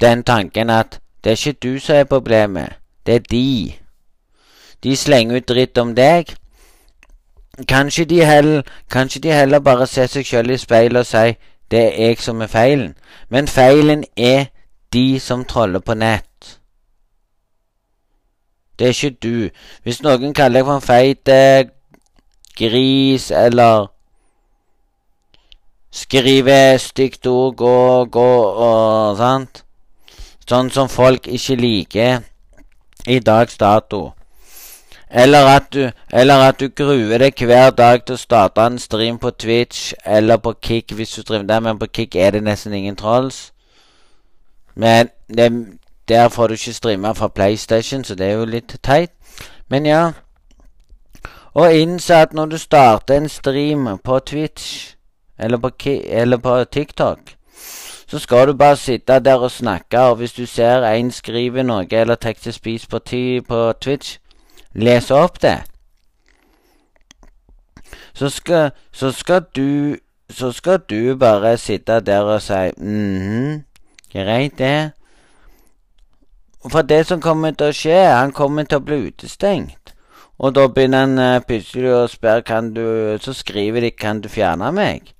[0.00, 2.72] den tanken at det er ikke du som er problemet,
[3.06, 3.72] det er de.
[4.82, 6.34] De slenger ut dritt om deg.
[7.68, 11.34] Kanskje de, heller, kanskje de heller bare ser seg sjøl i speilet og sier
[11.70, 12.94] 'det er jeg som er feilen',
[13.28, 14.46] men feilen er
[14.92, 16.27] de som troller på nett.
[18.78, 19.48] Det er ikke du.
[19.82, 21.70] Hvis noen kaller deg for en feit eh,
[22.58, 23.88] gris eller
[25.90, 28.28] skriver stygt ord, gå, gå
[28.68, 29.64] og sant
[30.48, 32.22] Sånn som folk ikke liker
[33.04, 34.14] i dags dato.
[35.10, 39.18] Eller at, du, eller at du gruer deg hver dag til å starte en stream
[39.20, 42.72] på Twitch eller på Kick hvis du streamer der, men på Kick er det nesten
[42.76, 43.50] ingen trolls.
[44.74, 45.50] Men det,
[46.08, 49.10] der får du ikke streame fra PlayStation, så det er jo litt teit.
[49.68, 50.10] Men ja.
[51.54, 54.94] Og innse at når du starter en stream på Twitch
[55.38, 57.18] eller på, eller på TikTok,
[58.08, 61.86] så skal du bare sitte der og snakke, og hvis du ser en skrive noe
[61.90, 62.98] eller tekste spis på,
[63.48, 64.18] på Twitch,
[64.72, 65.58] lese opp det.
[68.14, 69.96] Så skal, så skal du
[70.30, 73.64] Så skal du bare sitte der og si mhm,
[74.12, 74.90] greit det.
[76.66, 79.94] For det som kommer til å skje, han kommer til å bli utestengt.
[80.38, 84.28] Og da begynner han uh, plutselig å spørre kan du Så skriver de 'Kan du
[84.28, 85.14] fjerne meg?'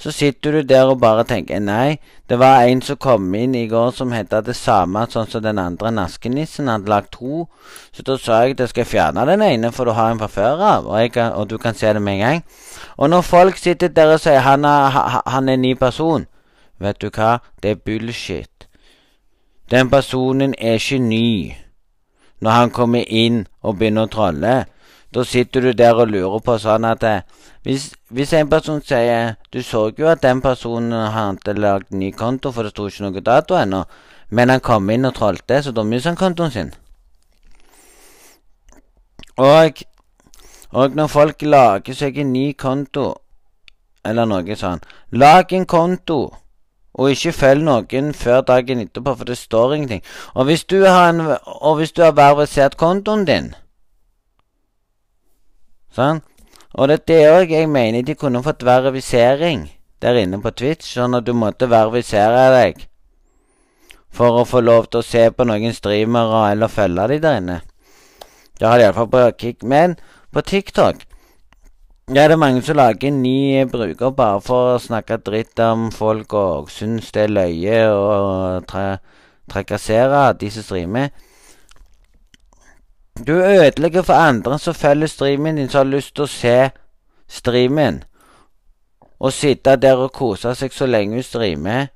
[0.00, 3.66] Så sitter du der og bare tenker Nei, det var en som kom inn i
[3.68, 6.68] går som het det samme sånn som den andre naskenissen.
[6.68, 7.48] Han hadde lagt to.
[7.92, 10.28] Så da sa jeg at jeg skal fjerne den ene, for du har en fra
[10.28, 10.86] før av.
[10.86, 12.42] Og, og, du kan se det med en gang.
[12.96, 16.26] Og når folk sitter der og sier han er, han er en ny person,
[16.80, 17.38] vet du hva?
[17.62, 18.59] Det er bullshit.
[19.70, 21.54] Den personen er ikke ny
[22.40, 24.54] når han kommer inn og begynner å trolle.
[25.14, 27.22] Da sitter du der og lurer på sånn at eh,
[27.66, 32.52] hvis, hvis, en person sier Du så jo at den personen hadde lagd ny konto,
[32.52, 33.84] for det sto ikke noe dato ennå,
[34.30, 36.70] men han kom inn og trollte, så da mister han kontoen sin.
[39.36, 39.82] Og,
[40.70, 43.12] og når folk lager seg en ny konto,
[44.04, 44.80] eller noe sånn
[45.12, 46.20] Lag en konto
[47.00, 50.02] og ikke følg noen før dagen etterpå, for det står ingenting.
[50.34, 53.54] Og hvis du har, en, og hvis du har verifisert kontoen din
[55.90, 56.20] Sånn?
[56.78, 59.64] Og det er òg jeg mener de kunne fått verifisering
[60.00, 62.84] der inne på Twitch, sånn at du måtte verifisere deg
[64.14, 67.58] for å få lov til å se på noen streamere eller følge de der inne.
[68.58, 69.62] Det har de iallfall på Kick.
[69.64, 69.96] Men
[70.30, 71.06] på TikTok
[72.14, 75.92] ja, det er mange som lager en ny bruker bare for å snakke dritt om
[75.94, 78.84] folk og synes det er løye og tra
[79.50, 81.08] trakassere de som streamer.
[83.26, 86.70] Du ødelegger for andre som følger streamen din, som har lyst til å se
[87.28, 88.02] streamen,
[89.18, 91.90] og sitte der og kose seg så lenge hun streamer.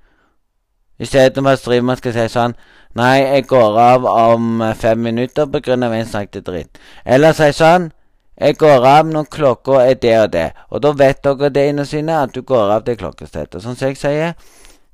[0.98, 2.54] Istedenfor at streameren skal si sånn
[2.94, 6.78] Nei, jeg går av om fem minutter av en snakket dritt.
[7.04, 7.90] Eller si sånn
[8.34, 10.48] jeg går av når klokka er det og det.
[10.70, 13.62] Og da vet dere det inne at du går av det klokkeslettet.
[13.62, 14.34] Sånn som jeg sier.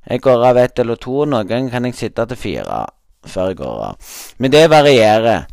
[0.05, 1.25] Jeg går av ett eller to.
[1.25, 2.85] Noen ganger kan jeg sitte til fire
[3.25, 4.13] før jeg går av.
[4.37, 5.47] Men det varierer.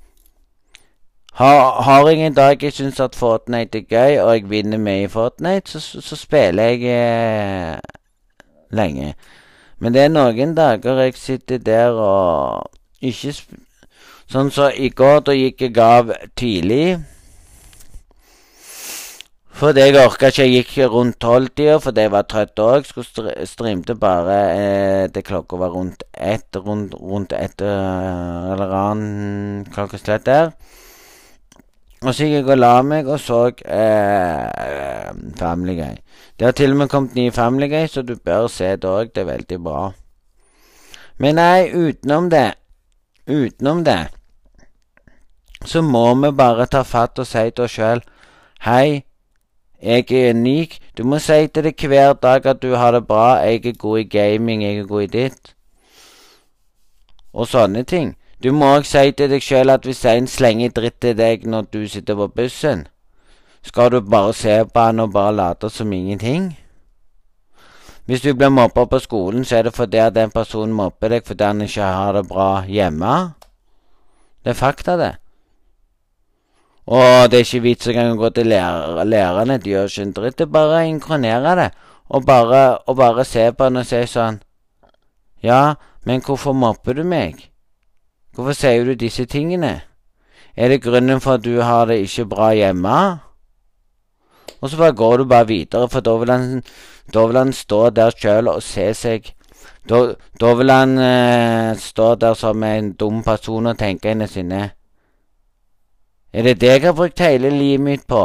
[1.38, 5.04] Har, har jeg en dag jeg syns at Fortnite er gøy, og jeg vinner mye
[5.04, 7.76] i Fortnite, så, så, så spiller jeg eh,
[8.74, 9.12] lenge.
[9.78, 12.66] Men det er noen dager jeg sitter der og
[13.00, 13.36] ikke
[14.28, 16.98] Sånn som så i går, da gikk jeg av tidlig.
[19.58, 20.44] Fordi jeg orka ikke.
[20.46, 22.84] Jeg gikk rundt tolvtida fordi jeg var trøtt òg.
[22.86, 26.54] Skulle streamte bare eh, til klokka var rundt ett.
[26.54, 30.52] Rundt, rundt ett øh, eller annen klokkeslett der.
[32.04, 35.96] Og så gikk jeg og la meg og så eh, Family Guy.
[36.38, 39.10] Det har til og med kommet nye Family Guy, så du bør se det òg.
[39.10, 39.88] Det er veldig bra.
[41.18, 42.52] Men nei, utenom det
[43.26, 44.04] Utenom det
[45.66, 48.00] så må vi bare ta fatt og si til oss sjøl
[48.62, 49.02] Hei,
[49.82, 50.78] jeg er unik.
[50.98, 53.38] Du må si til deg hver dag at du har det bra.
[53.44, 55.54] Jeg er god i gaming, jeg er god i ditt.
[57.32, 58.16] Og sånne ting.
[58.42, 61.66] Du må òg si til deg sjøl at hvis en slenger dritt til deg når
[61.72, 62.86] du sitter på bussen,
[63.62, 66.52] skal du bare se på han og bare late som ingenting?
[68.06, 71.26] Hvis du blir mobba på skolen, så er det fordi at den personen mobber deg
[71.26, 73.16] fordi han ikke har det bra hjemme.
[74.44, 75.10] Det er fakta, det.
[76.88, 79.58] Og det er ikke vits å gå til lærer, lærerne.
[79.60, 80.38] De gjør ikke en dritt.
[80.38, 81.68] Det er bare å inkronere det.
[82.08, 84.38] Og bare, og bare se på han og si sånn
[85.44, 85.76] Ja,
[86.08, 87.50] men hvorfor mobber du meg?
[88.32, 89.82] Hvorfor sier du disse tingene?
[90.56, 92.96] Er det grunnen for at du har det ikke bra hjemme?
[94.62, 96.62] Og så bare går du bare videre, for da vil han,
[97.14, 99.34] da vil han stå der sjøl og se seg
[99.88, 99.98] Da,
[100.40, 104.77] da vil han eh, stå der som en dum person og tenke inni sinne
[106.32, 108.22] er det det jeg har brukt hele livet mitt på?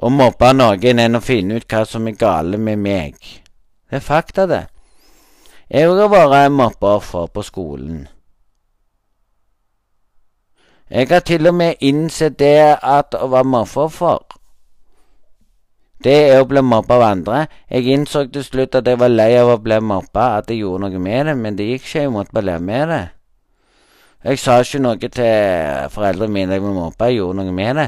[0.00, 3.18] Å mobbe noen enn å finne ut hva som er gale med meg.
[3.90, 4.62] Det er fakta, det.
[5.70, 8.08] Jeg har vært mobbeoffer på skolen.
[10.90, 14.18] Jeg har til og med innsett det at å være mobbeoffer
[16.02, 17.46] Det er å bli mobba av andre.
[17.70, 20.88] Jeg innså til slutt at jeg var lei av å bli mobba, at jeg gjorde
[20.88, 22.00] noe med det, men det gikk ikke.
[22.00, 23.02] Jeg måtte bare leve med det.
[24.24, 27.08] Jeg sa ikke noe til foreldrene mine jeg mobba.
[27.08, 27.86] Jeg gjorde noe med det.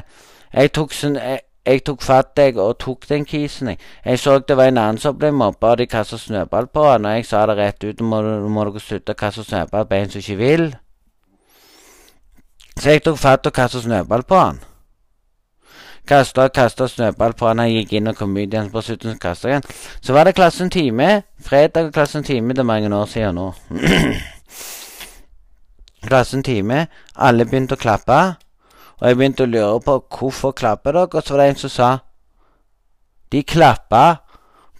[0.52, 3.68] Jeg tok, sånn, jeg, jeg tok fatt jeg og tok den kisen.
[3.68, 3.78] Jeg.
[4.04, 7.04] jeg så det var en annen som ble mobba, og de kasta snøball på han.
[7.04, 8.00] Og jeg sa det rett ut.
[8.00, 10.68] Må, må dere slutte å kaste snøball på en som ikke vil?
[12.80, 14.62] Så jeg tok fatt og kasta snøball på han.
[16.08, 17.60] Kasta og kasta snøball på han.
[17.60, 18.72] Han gikk inn og kom ut igjen.
[18.72, 19.68] På slutten kasta igjen.
[20.00, 21.26] Så var det klassen time.
[21.44, 22.56] Fredag og klassen time.
[22.56, 23.52] Det er mange år siden nå.
[26.02, 26.86] klassen time.
[27.14, 28.18] Alle begynte å klappe.
[29.00, 31.08] Og jeg begynte å lure på hvorfor klapper dere.
[31.10, 31.90] Og så var det en som sa
[33.32, 34.22] De klappa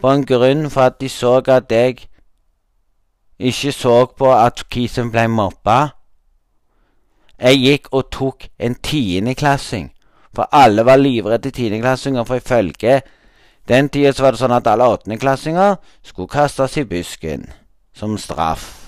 [0.01, 2.09] på en grunn for at de så at jeg
[3.39, 5.95] ikke så på at kisen ble mobba.
[7.39, 9.89] Jeg gikk og tok en tiendeklassing,
[10.35, 13.01] for alle var livredde tiendeklassinger, for ifølge
[13.69, 17.49] den tida var det sånn at alle åttendeklassinger skulle kastes i busken
[17.95, 18.82] som straff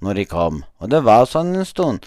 [0.00, 0.62] når de kom.
[0.78, 2.06] Og det var sånn en stund.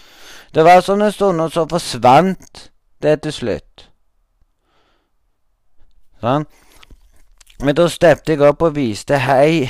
[0.54, 2.70] Det var sånn en stund, og så forsvant
[3.02, 3.86] det til slutt.
[6.20, 6.46] Sånn.
[7.60, 9.68] Men da steppte jeg opp og viste Hei,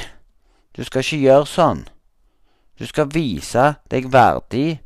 [0.77, 1.81] du skal ikke gjøre sånn.
[2.79, 4.81] Du skal vise deg verdig.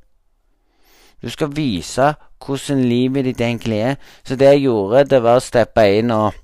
[1.23, 2.15] Du skal vise
[2.45, 4.01] hvordan livet ditt egentlig er.
[4.25, 6.35] Så det jeg gjorde, det var å steppe inn og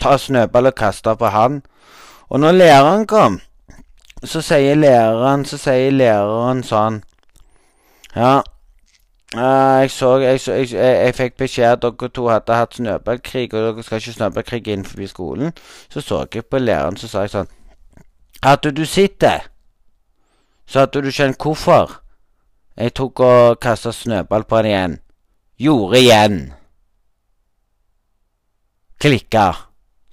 [0.00, 1.60] ta snøball og kaste på han.
[2.30, 3.40] Og når læreren kom,
[4.24, 7.02] så sier læreren, så sier læreren sånn
[8.14, 8.40] Ja,
[9.36, 9.40] Uh,
[9.80, 13.52] jeg så jeg, så, jeg, jeg, jeg fikk beskjed at dere to hadde hatt snøballkrig,
[13.54, 15.52] og dere skal ikke snøballkrig innenfor skolen.
[15.90, 17.52] Så så jeg på læreren, så sa jeg sånn
[18.42, 19.36] Hadde du sett det,
[20.66, 22.00] så hadde du skjønt hvorfor
[22.80, 24.98] jeg tok og kasta snøball på han igjen.
[25.60, 26.38] Gjorde igjen.
[28.98, 29.46] Klikka,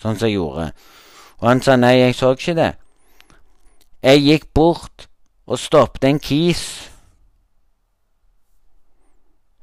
[0.02, 0.72] sånn som jeg gjorde.
[1.38, 2.74] Og han sa nei, jeg så ikke det.
[4.04, 5.08] Jeg gikk bort
[5.48, 6.92] og stoppet en kis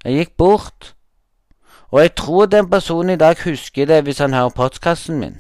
[0.05, 0.91] jeg gikk bort,
[1.89, 5.39] og jeg tror den personen i dag husker det hvis han hører postkassen min.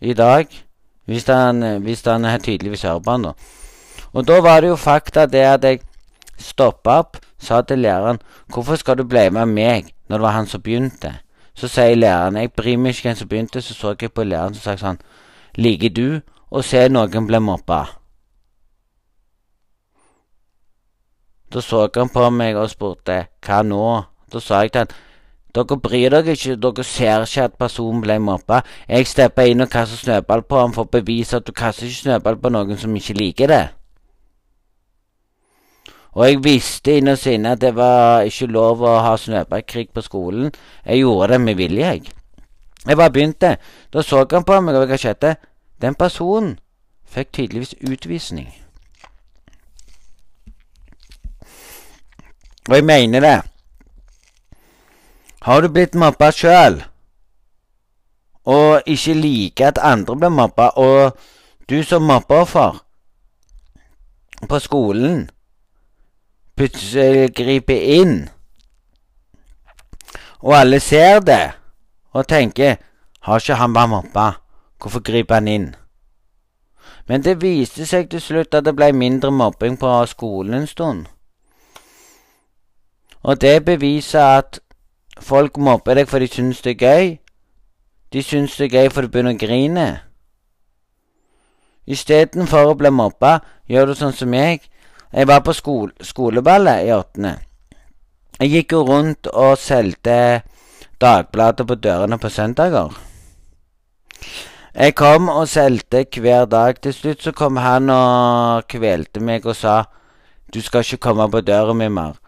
[0.00, 0.46] I dag,
[1.04, 3.32] hvis han, hvis han tydeligvis hører på han, da.
[4.12, 5.80] Og da var det jo fakta det at jeg
[6.36, 8.18] stoppa opp, sa til læreren
[8.52, 11.18] 'Hvorfor skal du bli med meg?' når det var han som begynte.
[11.60, 14.54] Så sier læreren 'Jeg bryr meg ikke hvem som begynte', så så jeg på læreren
[14.54, 14.98] som sa sånn
[15.58, 17.86] 'Liker du å se noen bli mobba?'
[21.52, 24.04] Da så han på meg og spurte hva nå.
[24.32, 24.88] Da sa jeg til han
[25.54, 28.62] dere bryr dere ikke, dere ser ikke at personen ble mobba.
[28.88, 32.04] Jeg stepper inn og kaster snøball på ham for å bevise at du kaster ikke
[32.04, 33.64] snøball på noen som ikke liker det.
[36.12, 40.50] Og jeg visste innerst inne at det var ikke lov å ha snøballkrig på skolen.
[40.84, 42.10] Jeg gjorde det med vilje, jeg.
[42.86, 43.56] Jeg bare begynte.
[43.92, 45.36] Da så han på meg, og hva skjedde?
[45.80, 46.58] Den personen
[47.06, 48.50] fikk tydeligvis utvisning.
[52.68, 53.38] Og jeg mener det.
[55.42, 56.82] Har du blitt mobba sjøl,
[58.44, 61.16] og ikke liker at andre blir mobba, og
[61.70, 62.82] du som mobbeoffer
[64.48, 65.30] på skolen
[66.60, 68.28] plutselig griper inn,
[70.44, 71.52] og alle ser det
[72.12, 72.76] og tenker
[73.20, 74.32] 'Har ikke han bare mobba?
[74.80, 75.74] Hvorfor griper han inn?'
[77.06, 81.06] Men det viste seg til slutt at det ble mindre mobbing på skolen en stund.
[83.22, 84.60] Og det beviser at
[85.20, 87.18] folk mobber deg for de syns det er gøy.
[88.12, 90.00] De syns det er gøy for de begynner å grine.
[91.86, 93.38] Istedenfor å bli mobba,
[93.68, 94.60] gjør du sånn som meg.
[95.12, 97.36] Jeg var på skole, skoleballet i åttende.
[98.40, 100.42] Jeg gikk jo rundt og solgte
[101.00, 102.92] Dagbladet på dørene på søndager.
[104.74, 106.80] Jeg kom og solgte hver dag.
[106.82, 109.84] Til slutt så kom han og kvelte meg og sa
[110.54, 112.18] du skal ikke komme på døra mi mer.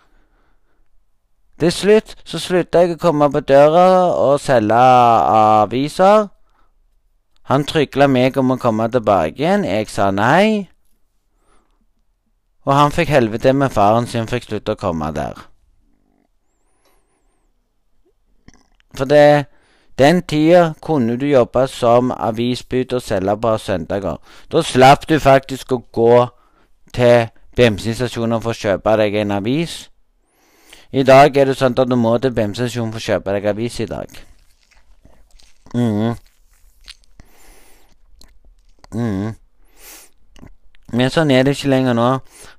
[1.60, 4.78] Til slutt så slutta jeg å komme på døra og selge
[5.62, 6.28] aviser.
[7.50, 9.64] Han trygla meg om å komme tilbake igjen.
[9.68, 10.71] Jeg sa nei.
[12.64, 15.40] Og han fikk helvete med faren sin, fikk slutte å komme der.
[18.94, 19.46] For det
[19.98, 24.16] den tida kunne du jobbe som avisbud og selge på søndager.
[24.52, 26.26] Da slapp du faktisk å gå
[26.94, 29.90] til bensinstasjonen for å kjøpe deg en avis.
[30.92, 33.80] I dag er det sånn at du må til bensinstasjonen for å kjøpe deg avis
[33.80, 34.18] i dag.
[35.74, 36.16] mm.
[38.92, 39.41] Mm.
[40.92, 42.08] Men sånn er det ikke lenger nå.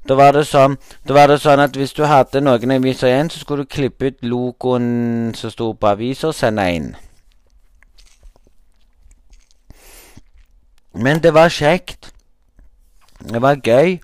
[0.10, 3.44] Da var det sånn, var det sånn at hvis du hadde noen aviser igjen, så
[3.44, 6.90] skulle du klippe ut logoen som sto på avisa, og sende inn.
[10.94, 12.10] Men det var kjekt.
[13.24, 14.00] Det var gøy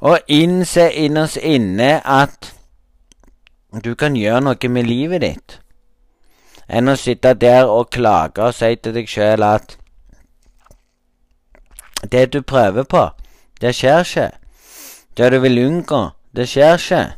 [0.00, 2.54] og innse innerst inne at
[3.84, 5.58] du kan gjøre noe med livet ditt,
[6.66, 9.76] enn å sitte der og klage og si til deg sjøl at
[12.02, 13.08] det du prøver på,
[13.60, 14.30] det skjer ikke.
[15.16, 17.12] Det du vil unngå, Det skjer ikke.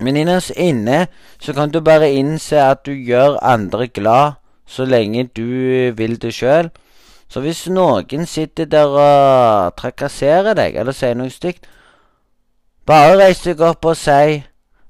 [0.00, 1.06] Men innerst inne
[1.40, 4.32] så kan du bare innse at du gjør andre glad
[4.66, 5.46] så lenge du
[5.96, 6.68] vil det sjøl.
[7.28, 11.66] Så hvis noen sitter der og trakasserer deg eller sier noe stygt,
[12.86, 14.44] bare reis deg opp og si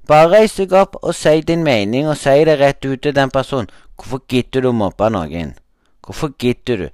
[0.07, 3.29] Bare reis deg opp og si din mening, og si det rett ut til den
[3.29, 3.67] personen.
[3.99, 5.49] Hvorfor gidder du å mobbe noen?
[5.99, 6.87] Hvorfor gidder du?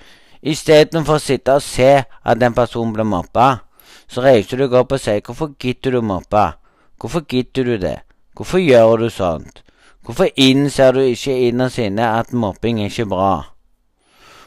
[0.44, 3.64] Istedenfor å sitte og se at den personen blir mobba,
[4.08, 6.54] så reiser du deg opp og sier 'Hvorfor gidder du mobbe?'
[7.00, 8.00] Hvorfor gidder du det?
[8.36, 9.64] Hvorfor gjør du sånt?
[10.06, 13.44] Hvorfor innser du ikke innerst inne at mobbing er ikke bra?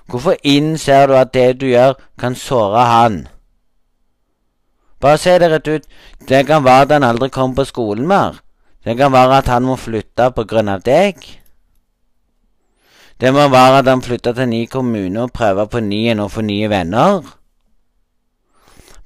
[0.08, 3.28] Hvorfor innser du at det du gjør, kan såre han?
[5.00, 5.84] Bare si det rett ut.
[6.28, 8.40] Det kan være at han aldri kommer på skolen mer.
[8.84, 11.20] Det kan være at han må flytte på grunn av deg.
[13.20, 16.42] Det må være at han flytta til ny kommune og prøver på ny og få
[16.44, 17.22] nye venner.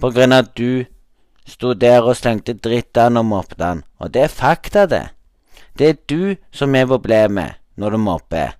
[0.00, 0.84] På grunn av at du
[1.46, 3.82] sto der og slengte dritt av og mobbet han.
[3.98, 5.08] Og det er fakta, det.
[5.78, 8.56] Det er du som er problemet når du mobber.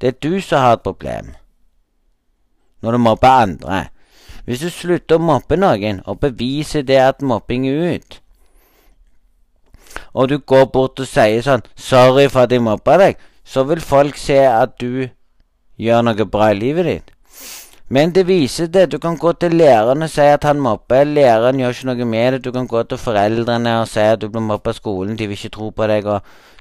[0.00, 1.34] Det er du som har et problem
[2.82, 3.84] når du mobber andre.
[4.44, 8.20] Hvis du slutter å mobbe noen og beviser det at mobbing er ut,
[10.14, 13.18] og du går bort og sier sånn 'Sorry for at jeg mobba deg',
[13.48, 15.08] så vil folk se at du
[15.80, 17.14] gjør noe bra i livet ditt.
[17.88, 18.90] Men det viser det.
[18.92, 21.04] Du kan gå til læreren og si at han mobber.
[21.08, 22.44] Læreren gjør ikke noe med det.
[22.44, 25.16] Du kan gå til foreldrene og si at du blir mobbet av skolen.
[25.16, 26.06] De vil ikke tro på deg.
[26.06, 26.20] Og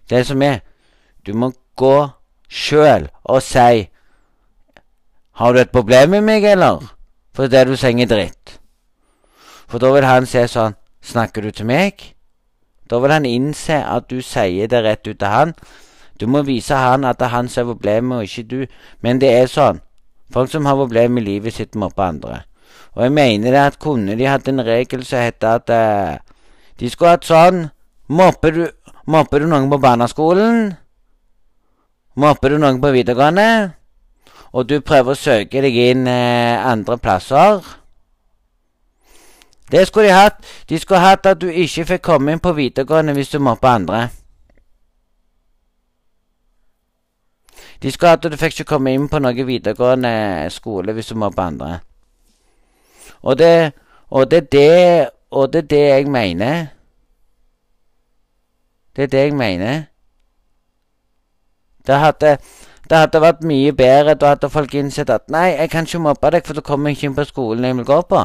[0.10, 0.60] det som er
[1.28, 2.08] Du må gå
[2.48, 3.90] sjøl og si
[5.36, 6.94] 'Har du et problem med meg, eller?'
[7.34, 8.60] For det du sier dritt.
[9.68, 12.16] For da vil han se sånn 'Snakker du til meg?'
[12.90, 15.54] Da vil han innse at du sier det rett ut til han.
[16.20, 18.65] Du må vise han at det er han som er problemet, og ikke du.
[19.01, 19.82] Men det er sånn.
[20.34, 22.41] Folk som har problemer i livet sitt, mobber andre.
[22.97, 26.18] Og jeg mener det at kunne de hatt en regel som heter at uh,
[26.80, 27.68] de skulle hatt sånn
[28.07, 28.61] Mobber du,
[29.11, 30.70] mobber du noen på barneskolen?
[32.15, 33.74] Mobber du noen på videregående?
[34.55, 37.59] Og du prøver å søke deg inn uh, andre plasser?
[39.68, 40.39] Det skulle de hatt.
[40.70, 44.07] De skulle hatt at du ikke fikk komme inn på videregående hvis du mobber andre.
[47.82, 50.11] De hatt at du fikk ikke komme inn på noe videregående
[50.53, 51.80] skole hvis du mobber andre.
[53.21, 53.73] Og det,
[54.09, 56.67] og det er det Og det er det jeg mener.
[58.95, 59.84] Det er det jeg mener.
[61.88, 62.38] Det hadde,
[62.89, 64.15] det hadde vært mye bedre.
[64.15, 67.09] Da hadde folk innsett at nei, jeg kan ikke mobbe deg, for du kommer ikke
[67.09, 68.23] inn på skolen jeg vil gå på.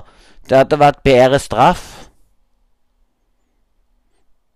[0.49, 2.09] Det hadde vært bedre straff.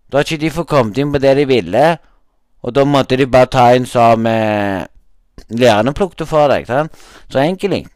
[0.07, 1.85] Da hadde ikke de fått kommet inn på det de ville,
[2.61, 4.85] og da måtte de bare ta en som eh,
[5.49, 6.65] lærerne plukket for deg.
[6.67, 6.91] Sant?
[7.29, 7.87] Så enkelt.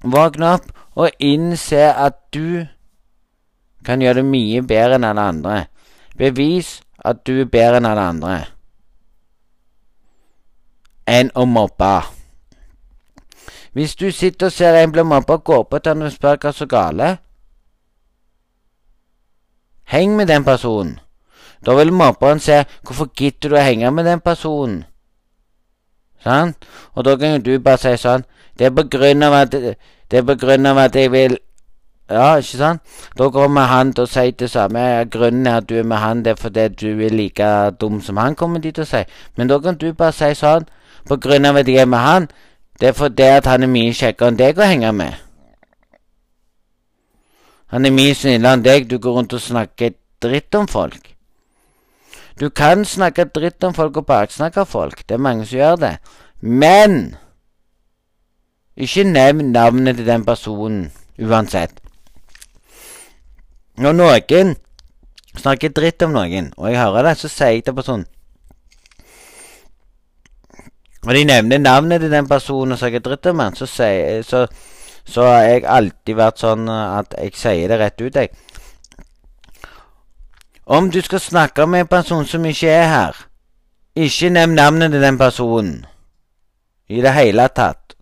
[0.00, 2.66] Våkne opp og innse at du
[3.84, 5.58] kan gjøre det mye bedre enn alle andre.
[6.18, 8.38] Bevis at du er bedre enn alle andre.
[11.08, 11.94] Enn å mobbe.
[13.72, 16.52] Hvis du sitter og ser en bli mobba, gå på til han og spør hva
[16.52, 17.10] som er gale.
[19.90, 20.98] Heng med den personen.
[21.66, 24.84] Da vil mobberen se hvorfor gidder du å henge med den personen.
[26.24, 26.66] Sant?
[26.94, 28.26] Og da kan jo du bare si sånn
[28.58, 29.54] Det er på grunn av at
[30.40, 31.38] grunn av at jeg vil
[32.10, 32.82] Ja, ikke sant?
[33.16, 35.04] Da kommer han til å si det samme.
[35.10, 38.16] Grunnen er at du er med han, det er fordi du er like dum som
[38.16, 39.04] han, kommer de til å si.
[39.36, 40.66] Men da kan du bare si sånn
[41.06, 42.26] På grunn av at jeg er med han,
[42.80, 45.14] det er fordi at han er mye kjekkere enn deg å henge med.
[47.70, 48.88] Han er mye snillere enn deg.
[48.90, 51.09] Du går rundt og snakker dritt om folk.
[52.40, 55.02] Du kan snakke dritt om folk og baksnakke folk.
[55.08, 55.96] Det er mange som gjør det.
[56.40, 57.16] Men
[58.76, 60.86] ikke nevn navnet til den personen
[61.20, 61.74] uansett.
[63.76, 64.56] Når noen
[65.36, 68.08] snakker dritt om noen, og jeg hører det, så sier jeg til personen
[71.06, 74.44] og de nevner navnet til den personen og snakker dritt om, så, sier, så,
[75.08, 78.28] så har jeg alltid vært sånn at jeg sier det rett ut, jeg.
[80.70, 83.16] Om du skal snakke med en person som ikke er her,
[83.96, 85.86] ikke nevn navnet til den personen.
[86.88, 87.94] I det hele tatt.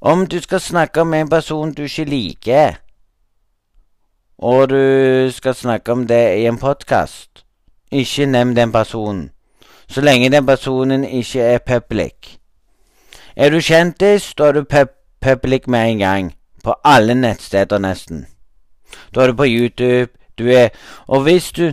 [0.00, 2.80] Om du skal snakke med en person du ikke liker,
[4.38, 7.44] og du skal snakke om det i en podkast,
[7.90, 9.30] ikke nevn den personen
[9.88, 12.38] så lenge den personen ikke er public.
[13.36, 14.88] Er du kjendis, da er du pub
[15.20, 16.34] public med en gang.
[16.64, 18.26] På alle nettsteder, nesten.
[19.14, 20.12] Da er du på YouTube.
[20.38, 20.68] Du er
[21.06, 21.72] Og hvis du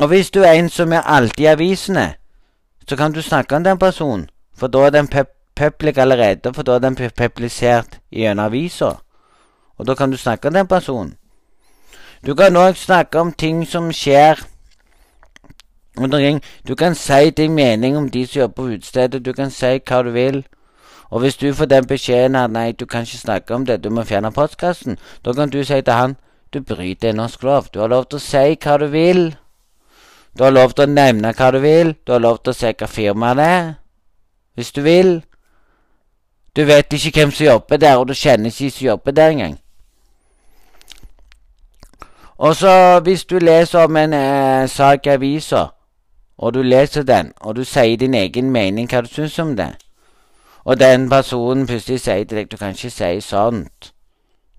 [0.00, 2.14] Og hvis du er en som er alltid i avisene,
[2.88, 4.30] så kan du snakke om den personen.
[4.56, 8.90] For da er den pub public allerede, for da er den publisert en avisa.
[9.78, 11.14] Og da kan du snakke om den personen.
[12.26, 14.40] Du kan òg snakke om ting som skjer.
[16.68, 19.24] Du kan si din mening om de som jobber på utestedet.
[19.24, 20.46] Du kan si hva du vil.
[21.10, 23.90] Og hvis du får den beskjeden at nei, du kan ikke snakke om det, du
[23.90, 26.16] må fjerne postkassen, da kan du si til han
[26.52, 27.68] du bryter en norsk lov.
[27.74, 29.36] Du har lov til å si hva du vil.
[30.38, 31.94] Du har lov til å nevne hva du vil.
[32.04, 33.70] Du har lov til å se hva firmaet er,
[34.54, 35.22] hvis du vil.
[36.56, 39.30] Du vet ikke hvem som jobber der, og du kjenner ikke de som jobber der
[39.30, 39.58] engang.
[42.38, 45.66] Og så, hvis du leser om en eh, sak i avisa,
[46.38, 49.72] og du leser den, og du sier din egen mening hva du syns om det,
[50.64, 53.92] og den personen plutselig sier til deg du kan ikke si sånt,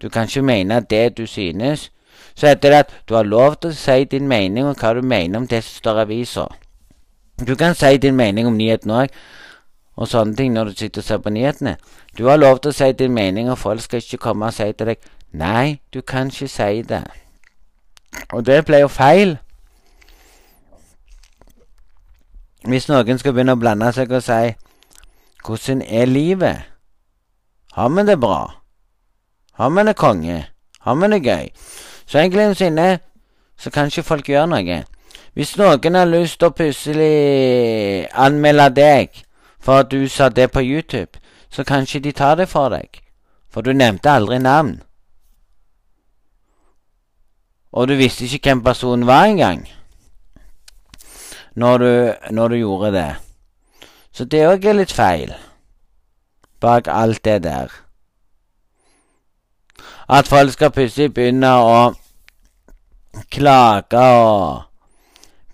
[0.02, 1.92] du kan ikke mene det du synes,
[2.36, 5.02] så heter det at du har lov til å si din mening og hva du
[5.02, 6.48] mener om det som står i avisa.
[7.48, 9.14] Du kan si din mening om nyhetene òg,
[9.98, 11.78] og sånne ting når du sitter og ser på nyhetene.
[12.18, 14.72] Du har lov til å si din mening, og folk skal ikke komme og si
[14.74, 14.98] til deg
[15.34, 17.12] 'Nei, du kan ikke si det'.
[18.34, 19.38] Og det ble jo feil.
[22.66, 24.56] Hvis noen skal begynne å blande seg og si
[25.46, 26.64] 'Hvordan er livet?'
[27.74, 28.57] Har vi det bra?
[29.58, 30.48] Har er konge?
[30.80, 31.50] Hammen er gøy?
[32.06, 33.00] Så egentlig sinne
[33.58, 34.84] så kan ikke folk gjøre noe.
[35.34, 39.24] Hvis noen har lyst til å plutselig anmelde deg
[39.60, 41.18] for at du sa det på YouTube,
[41.50, 43.02] så kan ikke de ta det for deg.
[43.50, 44.84] For du nevnte aldri navn.
[47.72, 49.66] Og du visste ikke hvem personen var engang
[51.56, 53.10] når du, når du gjorde det.
[54.14, 55.34] Så det òg er litt feil
[56.62, 57.87] bak alt det der.
[60.10, 61.94] At folk skal plutselig begynne å
[63.32, 64.64] klage og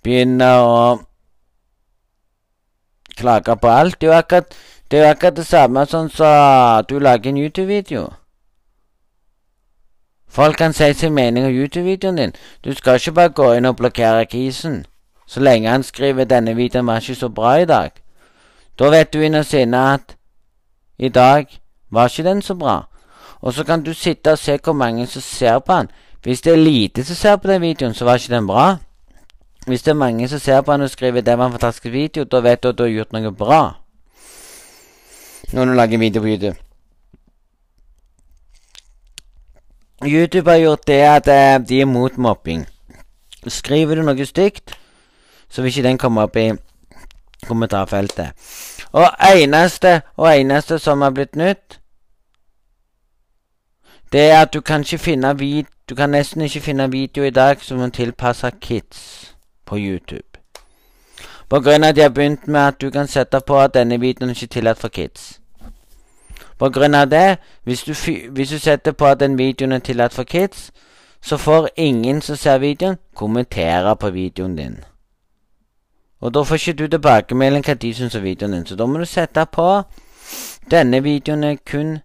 [0.02, 0.76] begynne å
[3.16, 4.00] klage på alt.
[4.00, 4.54] Det er jo akkurat
[4.90, 8.12] det, er akkurat det samme som så du lager en YouTube-video.
[10.28, 12.32] Folk kan si sin mening om YouTube-videoen din.
[12.64, 14.86] Du skal ikke bare gå inn og blokkere kisen.
[15.26, 18.02] Så lenge han skriver 'denne videoen var ikke så bra i dag'.
[18.78, 20.16] Da vet du innerst inne at
[20.98, 21.46] i dag
[21.90, 22.82] var ikke den så bra.
[23.44, 25.90] Og så kan du sitte og se hvor mange som ser på den.
[26.22, 28.76] Hvis det er lite som ser på den videoen, så var ikke den bra.
[29.66, 32.24] Hvis det er mange som ser på den og skriver 'det var en fantastisk video',
[32.24, 33.74] da vet du at du har gjort noe bra.
[35.52, 36.56] Når du lager video på YouTube.
[40.02, 42.66] YouTube har gjort det at eh, de er mot mobbing.
[43.46, 44.78] Skriver du noe stygt,
[45.50, 46.52] så vil ikke den komme opp i
[47.46, 48.32] kommentarfeltet.
[48.92, 51.80] Og eneste og eneste som har blitt nytt,
[54.14, 57.30] det er at du kan ikke finne vid Du kan nesten ikke finne video i
[57.30, 59.34] dag som er tilpassa kids
[59.66, 60.38] på YouTube.
[61.48, 64.00] På grunn av at de har begynt med at du kan sette på at denne
[64.00, 65.40] videoen ikke er tillatt for kids.
[66.58, 67.92] På grunn av det, hvis du,
[68.30, 70.70] hvis du setter på at den videoen er tillatt for kids,
[71.22, 74.78] så får ingen som ser videoen, kommentere på videoen din.
[76.20, 78.98] Og da får ikke du tilbakemelding hva de syns om videoen din, så da må
[78.98, 79.82] du sette på
[80.70, 81.98] denne videoen er kun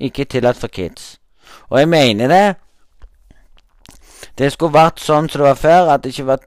[0.00, 1.20] ikke tillatt for kids.
[1.68, 2.56] Og jeg mener det.
[4.38, 6.46] Det skulle vært sånn som det var før, at det ikke var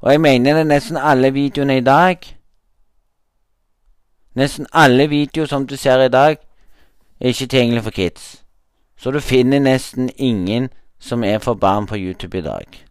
[0.00, 2.24] Og jeg mener det nesten alle videoene i dag
[4.34, 6.38] Nesten alle videoer som du ser i dag,
[7.20, 8.42] er ikke tilgjengelig for kids.
[8.96, 12.86] Så du finner nesten ingen som er for barn på YouTube i dag.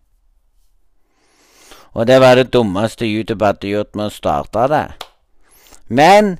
[1.94, 4.86] Og det var det dummeste YouTube hadde gjort med å starte det.
[5.88, 6.38] Men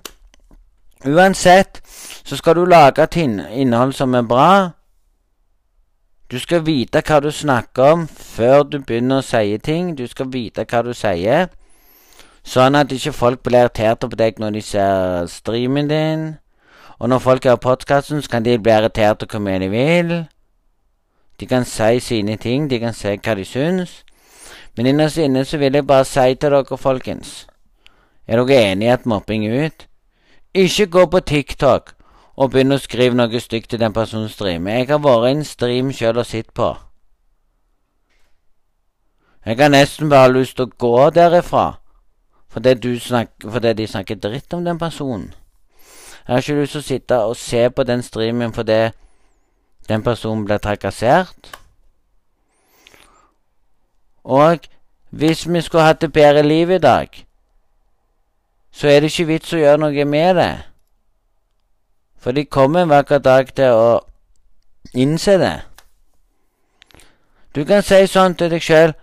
[1.06, 1.82] uansett
[2.24, 4.72] så skal du lage et innhold som er bra.
[6.32, 9.96] Du skal vite hva du snakker om før du begynner å si ting.
[9.98, 11.50] Du skal vite hva du sier.
[12.46, 16.28] Sånn at ikke folk blir irriterte på deg når de ser streamen din.
[17.00, 20.14] Og når folk hører podkasten, så kan de bli irriterte hvor mye de vil.
[21.40, 24.04] De kan si sine ting, de kan si hva de syns.
[24.78, 27.48] Men innerst inne så vil jeg bare si til dere, folkens
[28.28, 29.89] Er dere enige i at mobbing er ut?
[30.54, 31.92] Ikke gå på TikTok
[32.40, 34.80] og begynne å skrive noe stygt til den personen streamer.
[34.80, 36.72] Jeg har vært en stream sjøl og sett på.
[39.46, 41.80] Jeg har nesten bare lyst til å gå derifra
[42.50, 45.34] fordi, snakker, fordi de snakker dritt om den personen.
[46.26, 48.90] Jeg har ikke lyst til å sitte og se på den streamen fordi
[49.90, 51.54] den personen blir trakassert.
[54.24, 54.66] Og
[55.10, 57.08] hvis vi skulle hatt et bedre liv i dag,
[58.72, 60.52] så er det ikke vits å gjøre noe med det.
[62.20, 64.00] For de kommer en vakker dag til å
[64.94, 65.56] innse det.
[67.56, 68.94] Du kan si sånn til deg sjøl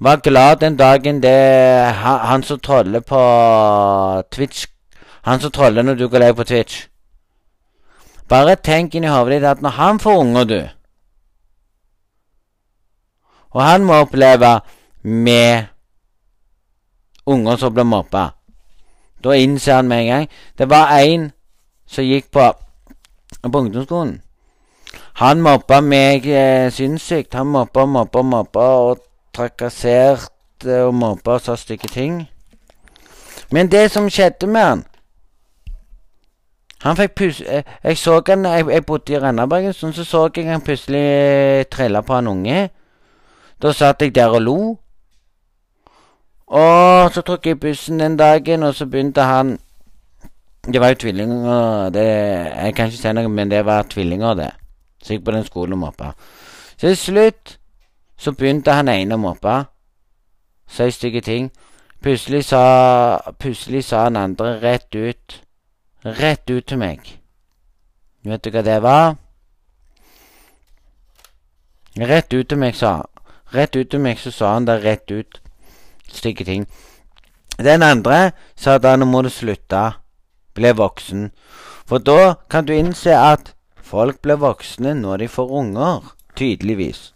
[0.00, 3.20] Vær glad den dagen det er han som troller på
[4.30, 4.66] Twitch
[5.24, 6.86] Han som troller når du går lei på Twitch.
[8.28, 10.68] Bare tenk inn i hodet ditt at når han får unger, du
[13.56, 14.60] Og han må oppleve
[15.02, 15.64] med
[17.26, 18.35] unger som blir mobba.
[19.26, 20.28] Da innser han med en gang.
[20.58, 21.32] Det var en
[21.86, 22.52] som gikk på,
[23.42, 24.20] på ungdomsskolen.
[25.18, 27.34] Han mobba meg eh, sinnssykt.
[27.34, 29.02] Han mobba, mobba, mobba og
[29.34, 32.28] trakasserte og mobba og sa stygge ting.
[33.50, 34.84] Men det som skjedde med han
[36.84, 37.40] Han fikk pus...
[37.40, 40.60] Eh, jeg så han jeg, jeg bodde i Randaberg en stund, så så jeg han
[40.60, 42.68] plutselig trille på en unge.
[43.62, 44.58] Da satt jeg der og lo.
[46.46, 49.58] Og så tok jeg bussen den dagen, og så begynte han
[50.72, 52.06] Det var jo tvillinger det,
[52.56, 54.50] Jeg kan ikke si noe, men det var tvillinger, det.
[55.02, 56.12] Så gikk på den skolen og mobba.
[56.76, 57.58] Så til slutt
[58.16, 59.64] så begynte han ene å mobbe.
[60.66, 61.50] Si stygge ting.
[62.02, 65.42] Plutselig sa, plutselig sa han andre rett ut
[66.04, 67.00] Rett ut til meg.
[68.22, 69.16] Vet du hva det var?
[71.98, 73.02] Rett ut til meg, sa
[73.54, 75.40] Rett ut til meg, så sa han det rett ut
[76.16, 76.66] stygge ting.
[77.58, 79.96] Den andre sa da nå må du slutte,
[80.56, 81.30] bli voksen.
[81.86, 87.12] For da kan du innse at folk blir voksne når de får unger, tydeligvis.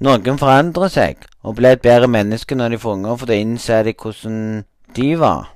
[0.00, 3.84] Noen forandrer seg og blir et bedre menneske når de får unger, for da innser
[3.84, 4.38] de hvordan
[4.96, 5.50] de var.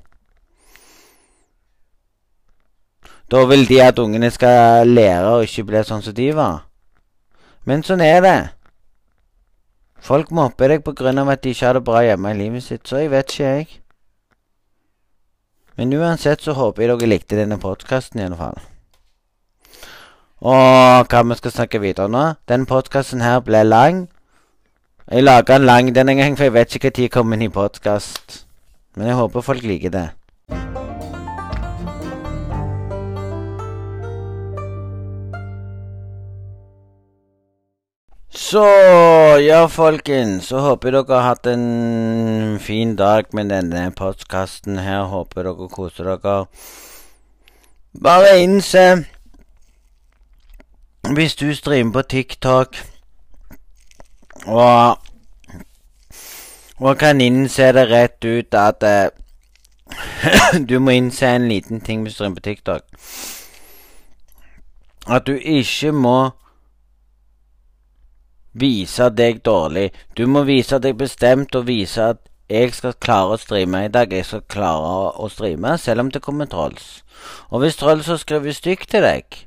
[3.32, 6.66] Da vil de at ungene skal lære og ikke bli sånn som de var.
[7.64, 8.38] Men sånn er det.
[10.04, 11.30] Folk mobber deg pga.
[11.32, 13.68] at de ikke har det bra hjemme i livet sitt, så jeg vet ikke, jeg.
[15.76, 18.60] Men uansett så håper jeg dere likte denne podkasten, i alle fall.
[20.44, 22.34] Og hva vi skal snakke videre nå?
[22.48, 24.08] Denne podkasten her ble lang.
[25.10, 27.48] Jeg laga den lang denne gang, for jeg vet ikke når jeg kommer inn i
[27.48, 28.44] podkast.
[28.96, 30.08] Men jeg håper folk liker det.
[38.36, 38.64] Så
[39.46, 40.48] ja, folkens.
[40.48, 45.04] Så håper dere har hatt en fin dag med denne podkasten her.
[45.06, 46.46] Håper dere koser dere.
[48.02, 49.04] Bare innse
[51.14, 52.76] Hvis du streamer på TikTok
[54.46, 54.98] og
[56.80, 62.14] Og kan innse det rett ut at uh, Du må innse en liten ting hvis
[62.14, 62.82] du streamer på TikTok.
[65.06, 66.30] At du ikke må
[68.54, 69.90] vise deg dårlig.
[70.16, 74.12] Du må vise deg bestemt og vise at jeg skal klare å streame i dag.
[74.12, 77.02] Jeg skal klare å streame, selv om det kommer trolls.
[77.50, 79.44] Og hvis trolls har skrevet stygt til deg,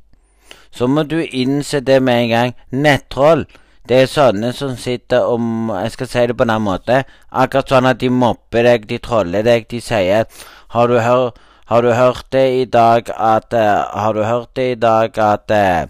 [0.74, 2.54] så må du innse det med en gang.
[2.72, 3.46] Nettroll,
[3.88, 7.04] det er sånne som sitter om Jeg skal si det på en annen måte.
[7.32, 10.26] Akkurat sånn at de mobber deg, de troller deg, de sier
[10.74, 11.32] Har du, hør,
[11.72, 15.54] har du hørt det i dag at uh, Har du hørt det i dag at
[15.56, 15.88] uh,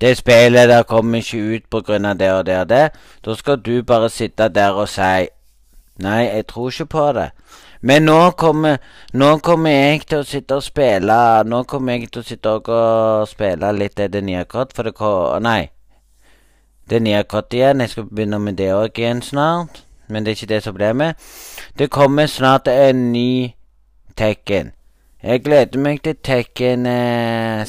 [0.00, 2.86] det spillet der kommer ikke ut på grunn av det og det og det.
[3.24, 5.28] Da skal du bare sitte der og si
[6.00, 7.30] Nei, jeg tror ikke på det.
[7.82, 8.78] Men nå kommer,
[9.12, 13.28] nå kommer jeg til å sitte og spille Nå kommer jeg til å sitte og
[13.28, 15.68] spille litt det nye kort, for det Nei.
[16.90, 17.80] Det nye kort igjen.
[17.80, 19.82] Jeg skal begynne med det òg igjen snart.
[20.08, 21.14] Men det er ikke det som blir med.
[21.78, 23.54] Det kommer snart en ny
[24.16, 24.72] Tekken.
[25.22, 27.64] Jeg gleder meg til Tekken eh,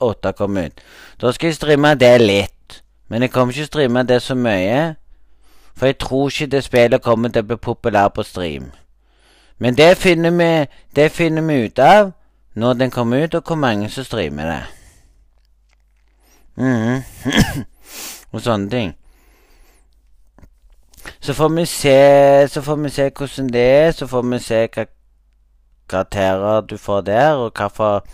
[0.00, 0.82] 8 kommer ut.
[1.20, 2.82] Da skal jeg streame det litt.
[3.08, 4.94] Men jeg kommer ikke streame det så mye.
[5.76, 8.70] For jeg tror ikke det spillet kommer til å bli populært på stream.
[9.58, 10.66] Men det finner vi,
[10.96, 12.12] det finner vi ut av
[12.58, 14.62] når den kommer ut, og hvor mange som streamer det.
[16.58, 17.02] Mm.
[18.32, 18.94] og sånne ting.
[21.20, 23.92] Så får vi se Så får vi se hvordan det er.
[23.92, 24.84] Så får vi se hva
[25.88, 28.04] karakterer du får der, og hva for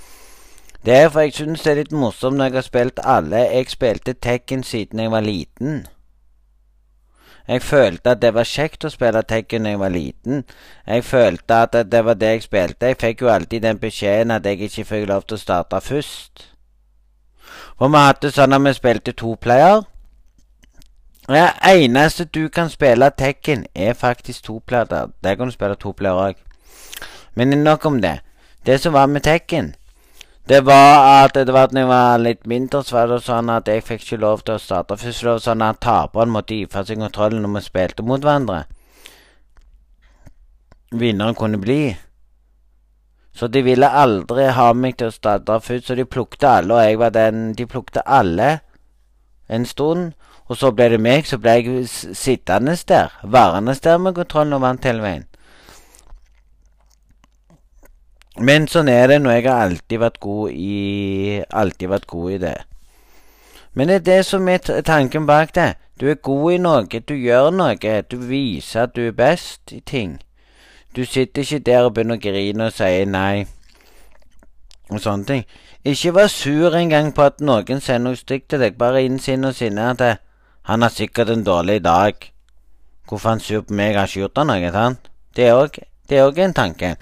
[0.84, 3.36] det er for jeg synes det er litt morsomt når jeg har spilt alle.
[3.36, 5.86] Jeg spilte Tekken siden jeg var liten.
[7.48, 10.44] Jeg følte at det var kjekt å spille Tekken da jeg var liten.
[10.86, 12.86] Jeg følte at det var det jeg spilte.
[12.86, 16.44] Jeg fikk jo alltid den beskjeden at jeg ikke fikk lov til å starte først.
[17.78, 19.86] For vi hadde sånn at vi spilte to player.
[21.28, 25.08] Det eneste du kan spille Tekken, er faktisk to player.
[25.24, 26.36] Der kan du spille to player òg.
[27.34, 28.18] Men nok om det.
[28.66, 29.72] Det som var med Tekken
[30.48, 33.68] det var at det var at jeg var litt mindre, så var det sånn at
[33.68, 35.22] jeg fikk ikke lov til å starte først.
[35.22, 38.64] Det var sånn at taperen måtte gi fra seg kontrollen når vi spilte mot hverandre.
[40.92, 41.94] Vinneren kunne bli.
[43.34, 46.84] Så de ville aldri ha meg til å starte først, så de plukte alle, og
[46.84, 48.60] jeg var den De plukte alle
[49.48, 50.12] en stund.
[50.44, 54.60] Og så ble det meg, så ble jeg sittende der, værende der med kontrollen og
[54.60, 55.24] vant hele veien.
[58.38, 62.38] Men sånn er det når jeg har alltid vært god i Alltid vært god i
[62.42, 62.56] det.
[63.74, 65.74] Men det er det som er tanken bak det.
[66.00, 67.76] Du er god i noe, du gjør noe,
[68.10, 70.18] du viser at du er best i ting.
[70.96, 73.46] Du sitter ikke der og begynner å grine og sier nei
[74.90, 75.46] og sånne ting.
[75.84, 78.78] Ikke vær sur engang på at noen sier noe stygt til deg.
[78.78, 80.12] Bare innsinn og sinne at det,
[80.70, 82.30] han har sikkert en dårlig dag.
[83.08, 83.92] Hvorfor er han sur på meg?
[83.92, 85.10] Jeg har ikke gjort noe, sant?
[85.34, 85.48] Det
[86.18, 86.94] er òg en tanke.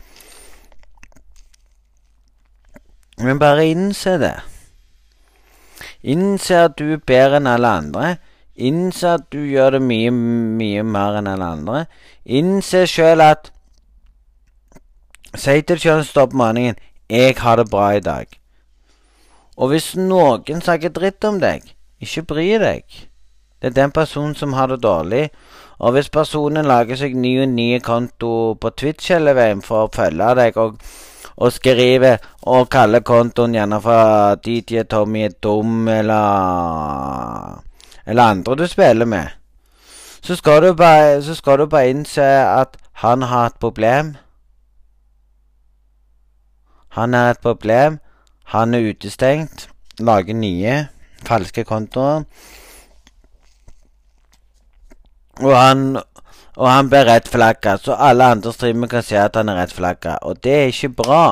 [3.23, 4.37] Men bare innse det.
[6.03, 8.12] Innse at du er bedre enn alle andre.
[8.59, 11.85] Innse at du gjør det mye, mye mer enn alle andre.
[12.27, 13.53] Innse sjøl at
[15.33, 16.77] Si til sjøl stopp morgenen
[17.09, 18.37] 'Jeg har det bra i dag'.
[19.57, 21.62] Og hvis noen snakker dritt om deg,
[22.01, 22.85] ikke bry deg.
[23.61, 25.31] Det er den personen som har det dårlig.
[25.79, 29.93] Og hvis personen lager seg ny og ny konto på Twitch hele veien for å
[29.95, 30.79] følge deg og
[31.43, 37.62] og skriver og kaller kontoen gjerne for DJ Tommy er dum, eller
[38.07, 39.26] Eller andre du spiller med,
[40.22, 44.16] så skal du bare, så skal du bare innse at han har et problem.
[46.88, 47.99] Han er et problem.
[48.45, 49.68] Han er utestengt.
[49.99, 50.86] Lager nye
[51.26, 52.22] falske kontoer.
[55.40, 55.99] Og han
[56.57, 59.72] og han ble rett flagga, så alle andre streamere kan se at han er rett
[59.72, 60.18] flagga.
[60.28, 61.24] Og det er ikke bra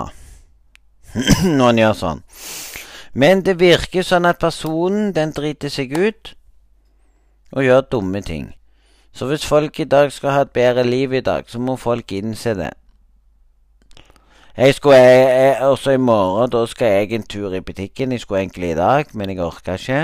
[1.56, 2.22] når han gjør sånn.
[3.12, 6.34] Men det virker sånn at personen, den driter seg ut
[7.50, 8.52] og gjør dumme ting.
[9.12, 12.12] Så hvis folk i dag skal ha et bedre liv i dag, så må folk
[12.14, 12.70] innse det.
[14.56, 18.12] Jeg skulle jeg, jeg, også i morgen, da skal jeg en tur i butikken.
[18.12, 20.02] Jeg skulle egentlig i dag, men jeg orka ikke.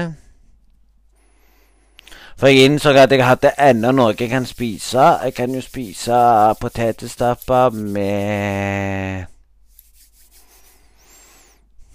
[2.38, 5.00] For jeg innså at jeg hadde ennå noe jeg kan spise.
[5.24, 6.16] Jeg kan jo spise
[6.60, 9.24] potetstapper med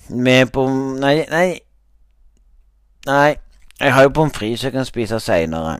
[0.09, 0.97] Med bom...
[0.99, 1.59] Nei, nei.
[3.05, 3.35] Nei.
[3.79, 5.79] Jeg har jo pommes frites jeg kan spise seinere.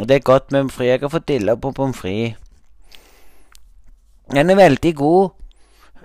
[0.00, 0.90] Og det er godt med pommes frites.
[0.90, 2.38] Jeg har fått dilla på pommes frites.
[4.34, 5.30] Den er veldig god.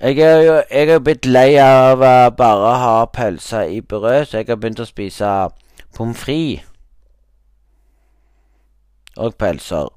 [0.02, 4.26] Jeg er jo jeg er blitt lei av uh, bare å ha pølser i brød,
[4.26, 5.28] så jeg har begynt å spise
[5.98, 6.69] pommes frites
[9.20, 9.90] og pølser.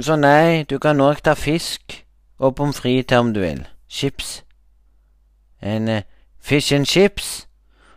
[0.00, 2.02] Så nei, du kan òg ta fisk
[2.38, 3.62] og pommes frites om du vil.
[3.88, 4.42] Chips.
[5.62, 6.02] En uh,
[6.40, 7.46] fish and chips.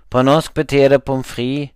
[0.09, 1.75] På norsk betyr det pommes frites.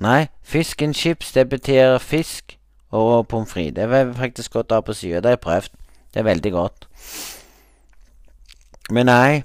[0.00, 2.58] Nei, fisk and chips, det betyr fisk
[2.90, 3.74] og pommes frites.
[3.74, 5.20] Det var faktisk godt å ha på sida.
[5.20, 5.78] Det har jeg prøvd.
[6.14, 6.88] Det er veldig godt.
[8.90, 9.42] Men nei.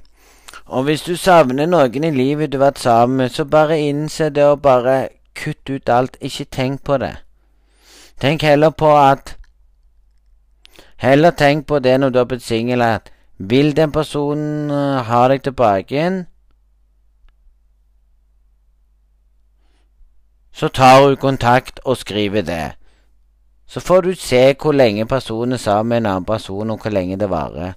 [0.68, 4.30] Og hvis du savner noen i livet du har vært sammen med, så bare innse
[4.30, 5.07] det og bare
[5.38, 6.18] Kutt ut alt.
[6.22, 7.16] Ikke tenk på det.
[8.22, 9.38] Tenk heller på at
[10.98, 15.28] Heller tenk på det når du har blitt singel, at vil den personen uh, ha
[15.30, 16.24] deg tilbake igjen,
[20.52, 22.72] så tar hun kontakt og skriver det.
[23.68, 26.90] Så får du se hvor lenge personen er sammen med en annen person, og hvor
[26.90, 27.74] lenge det varer.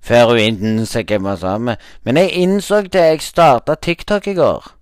[0.00, 1.76] Før hun innså hvem hun var sammen med.
[2.04, 4.77] Men jeg innså det jeg starta TikTok i går.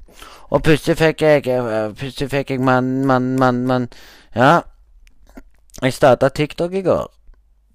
[0.50, 3.88] Og plutselig fikk jeg eh, Plutselig fikk jeg mann, mann, mann, mann.
[4.34, 4.60] Ja.
[5.82, 7.06] Jeg starta TikTok i går.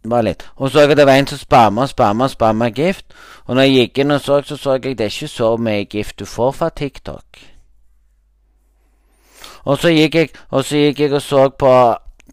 [0.09, 0.45] Bare litt.
[0.55, 3.05] Og så jeg at det var en som spamma spamma spamma gift.
[3.45, 5.85] Og når jeg gikk inn og så, så så jeg det er ikke så mye
[5.85, 7.43] gift du får fra TikTok.
[9.63, 11.73] Og så gikk jeg og så gikk jeg og så på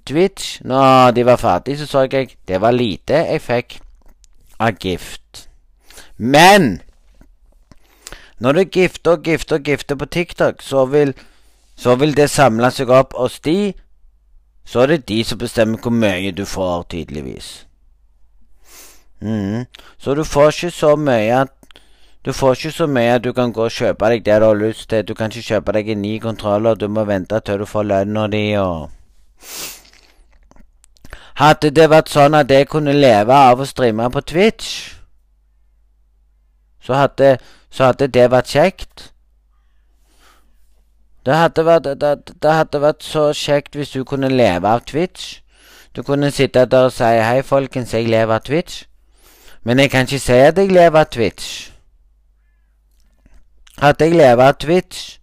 [0.07, 0.61] Twitch.
[0.65, 3.81] Når de var ferdige, så så jeg det var lite jeg fikk
[4.61, 5.49] av gift.
[6.17, 6.81] Men
[8.39, 11.15] når du gifter og gifter og gifter på TikTok, så vil,
[11.77, 13.73] så vil det samle seg opp hos de.
[14.65, 17.67] Så er det de som bestemmer hvor mye du får, tydeligvis.
[19.21, 19.65] Mm.
[19.99, 21.55] Så du får ikke så mye at
[22.27, 24.55] Du får ikke så mye at du kan gå og kjøpe deg det du har
[24.59, 25.05] lyst til.
[25.07, 28.27] Du kan ikke kjøpe deg en ny kontroller, du må vente til du får lønna
[28.27, 28.91] di og
[31.39, 34.98] Hadde det vært sånn at jeg kunne leve av å streame på Twitch,
[36.81, 37.39] så hadde
[37.71, 39.13] så hadde det vært kjekt.
[41.27, 42.13] Det hadde vært, det,
[42.43, 45.41] det hadde vært så kjekt hvis du kunne leve av Twitch.
[45.93, 48.85] Du kunne sitte der og si 'Hei, folkens, jeg lever av Twitch'.
[49.65, 51.71] Men jeg kan ikke si at jeg lever av Twitch.
[53.79, 55.19] Hadde jeg levd av Twitch,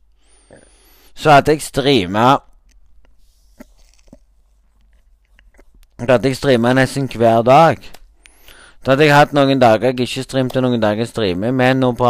[1.15, 2.37] så hadde jeg streama
[5.99, 7.79] Da hadde jeg streama nesten hver dag.
[8.85, 11.49] Da hadde jeg hatt noen dager jeg ikke streamte, noen dager jeg streamer.
[11.49, 12.09] Men nå på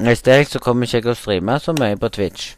[0.00, 2.54] neste helg så kommer ikke jeg å streame så mye på Twitch.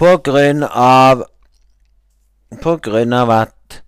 [0.00, 1.22] På grunn av
[2.62, 3.78] På grunn av at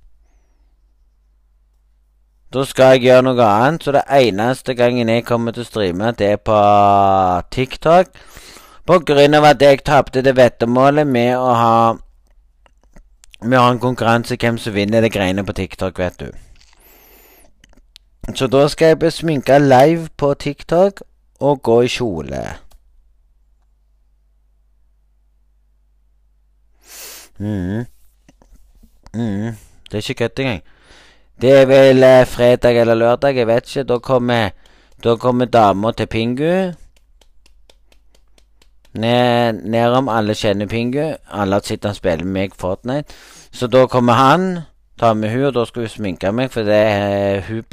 [2.52, 6.12] Da skal jeg gjøre noe annet, så det eneste gangen jeg kommer til å streame,
[6.14, 6.62] det er på
[7.50, 8.14] TikTok.
[8.86, 11.76] På grunn av at jeg tapte det vettemålet med å ha
[13.45, 16.28] Med har en konkurranse hvem som vinner det greiene på TikTok, vet du.
[18.34, 21.03] Så da skal jeg bli live på TikTok
[21.40, 22.43] og gå i kjole.
[27.38, 27.84] mm.
[29.14, 29.57] Mm.
[29.90, 30.62] Det er ikke kødd engang.
[31.40, 33.82] Det er vel eh, fredag eller lørdag, jeg vet ikke.
[33.88, 34.51] Da kommer,
[35.05, 36.72] da kommer dama til Pingu.
[38.93, 41.14] Ned, nedom alle kjenner Pingu.
[41.30, 43.14] Alle har sett han spille med meg Fortnite.
[43.53, 44.61] Så da kommer han,
[44.99, 47.64] tar med hun, og da skal hun sminke meg, for det eh, hun,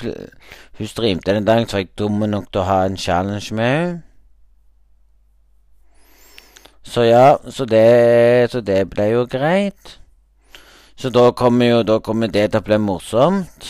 [0.78, 3.76] hun streamte den dagen, så var jeg dum nok til å ha en challenge med
[3.80, 3.98] hun.
[6.84, 10.00] Så ja, så det, så det ble jo greit.
[10.96, 13.70] Så da kommer jo da kommer det til å bli morsomt.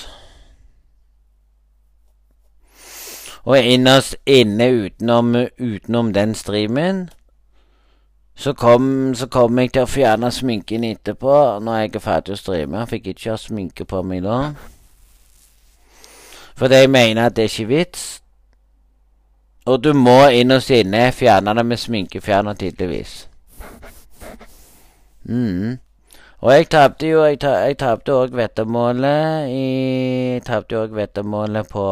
[3.44, 7.10] Og innerst inne utenom, utenom den streamen
[8.40, 12.40] så kom, så kom jeg til å fjerne sminken etterpå når jeg er ferdig å
[12.40, 12.86] streame.
[12.88, 14.38] Fikk ikke ha sminke på meg da.
[16.60, 18.06] Fordi jeg mener at det er ikke vits.
[19.68, 23.18] Og du må inn hos inne fjerne det med sminkefjerner, tydeligvis.
[25.28, 25.76] Mm.
[26.40, 29.66] Og jeg tapte jo jeg tapte òg vettemålet i
[30.38, 31.84] Jeg tapte jo òg vettemålet på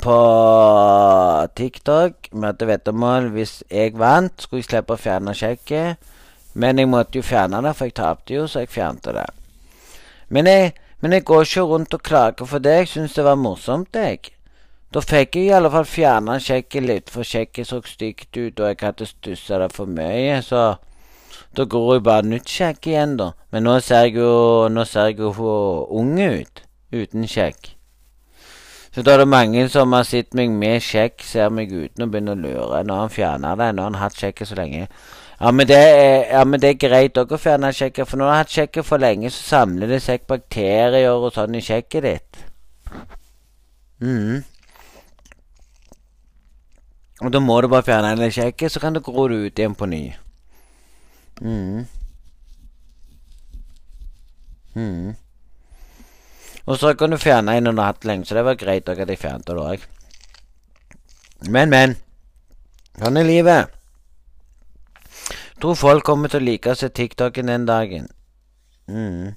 [0.00, 2.28] På TikTok.
[2.32, 3.28] Vi hadde vettemål.
[3.34, 6.00] Hvis jeg vant, skulle jeg slippe å fjerne sjekket.
[6.54, 9.26] Men jeg måtte jo fjerne det, for jeg tapte jo, så jeg fjernte det.
[10.32, 12.76] Men jeg, men jeg går ikke rundt og klager for det.
[12.82, 14.32] Jeg syns det var morsomt, jeg.
[14.92, 18.66] Da fikk jeg i alle fall fjerna sjekket litt, for sjekket så stygt ut, og
[18.68, 20.74] jeg hadde stussa det for mye, så
[21.56, 23.30] da går jeg bare nytt skjegg igjen, da.
[23.52, 26.62] Men nå ser jeg jo Nå ser jeg jo for ung ut
[26.92, 27.72] uten skjegg.
[28.94, 32.12] Så da er det mange som har sett meg med sjekk, ser meg uten og
[32.12, 32.82] begynner å lure.
[32.84, 33.70] Nå har han fjerna det.
[33.72, 34.86] Nå har han hatt sjekket så lenge.
[35.40, 38.30] Ja, men er, ja, men det er greit òg å fjerne sjekket, for når du
[38.30, 42.42] har hatt sjekket for lenge, så samler det seg bakterier og sånn i sjekket ditt.
[44.02, 44.44] Mm.
[47.22, 49.74] Og da må du bare fjerne det sjekket, så kan du gro det ut igjen
[49.78, 50.04] på ny.
[51.40, 51.86] Mm.
[54.74, 55.14] Mm.
[56.66, 59.46] Og så kan du fjerne en under lenge, så det var greit at jeg fjernet
[59.46, 59.86] det òg.
[61.50, 61.96] Men, men.
[63.00, 63.70] Sånn er livet.
[65.62, 68.08] Tror folk kommer til å like å se TikToken den dagen.
[68.90, 69.34] Mm.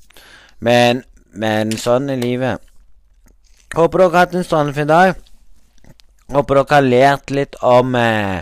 [0.59, 1.03] Men,
[1.33, 2.61] men sånn er livet.
[3.75, 5.15] Håper dere har hatt en strålende dag.
[6.33, 8.41] Håper dere har lært litt om eh,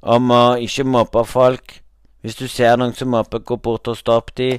[0.00, 1.78] Om å ikke mobbe folk.
[2.20, 4.58] Hvis du ser noen som mobber, gå bort og stopp de.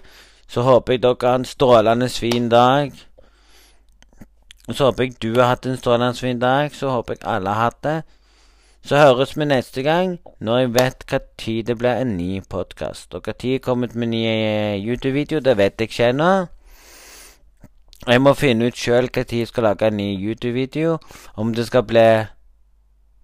[0.50, 2.94] Så håper jeg dere har en strålende fin dag.
[4.72, 6.72] Så håper jeg du har hatt en strålende fin dag.
[6.74, 7.98] Så håper jeg alle har hatt det.
[8.86, 13.14] Så høres vi neste gang når jeg vet hva tid det blir en ny podkast.
[13.14, 16.32] Og hva tid jeg kommer ut med ny eh, YouTube-video, det vet jeg ikke ennå.
[18.06, 20.98] Jeg må finne ut sjøl når jeg skal lage en ny YouTube-video.
[21.36, 22.08] Om det skal bli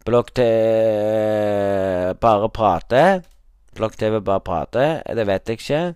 [0.06, 3.22] blokk til eh, bare prate
[3.76, 4.86] Blokk-TV bare prate.
[5.16, 5.94] Det vet jeg ikke.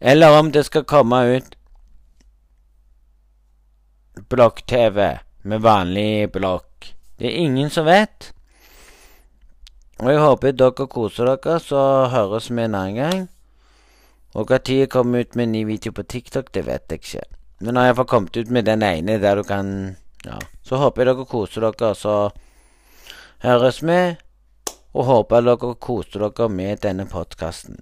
[0.00, 1.54] Eller om det skal komme ut
[4.14, 6.94] blokk-TV med vanlig blokk.
[7.18, 8.32] Det er ingen som vet.
[10.02, 13.22] Og jeg håper dere koser dere, så høres vi en annen gang.
[14.34, 17.24] Og når jeg kommer ut med en ny video på TikTok, det vet jeg ikke.
[17.60, 20.38] Men når jeg får kommet ut med den ene der du kan Ja.
[20.62, 22.30] Så håper jeg dere koser dere, så
[23.42, 24.16] høres vi
[24.94, 27.80] og håper dere koser dere med denne podkasten.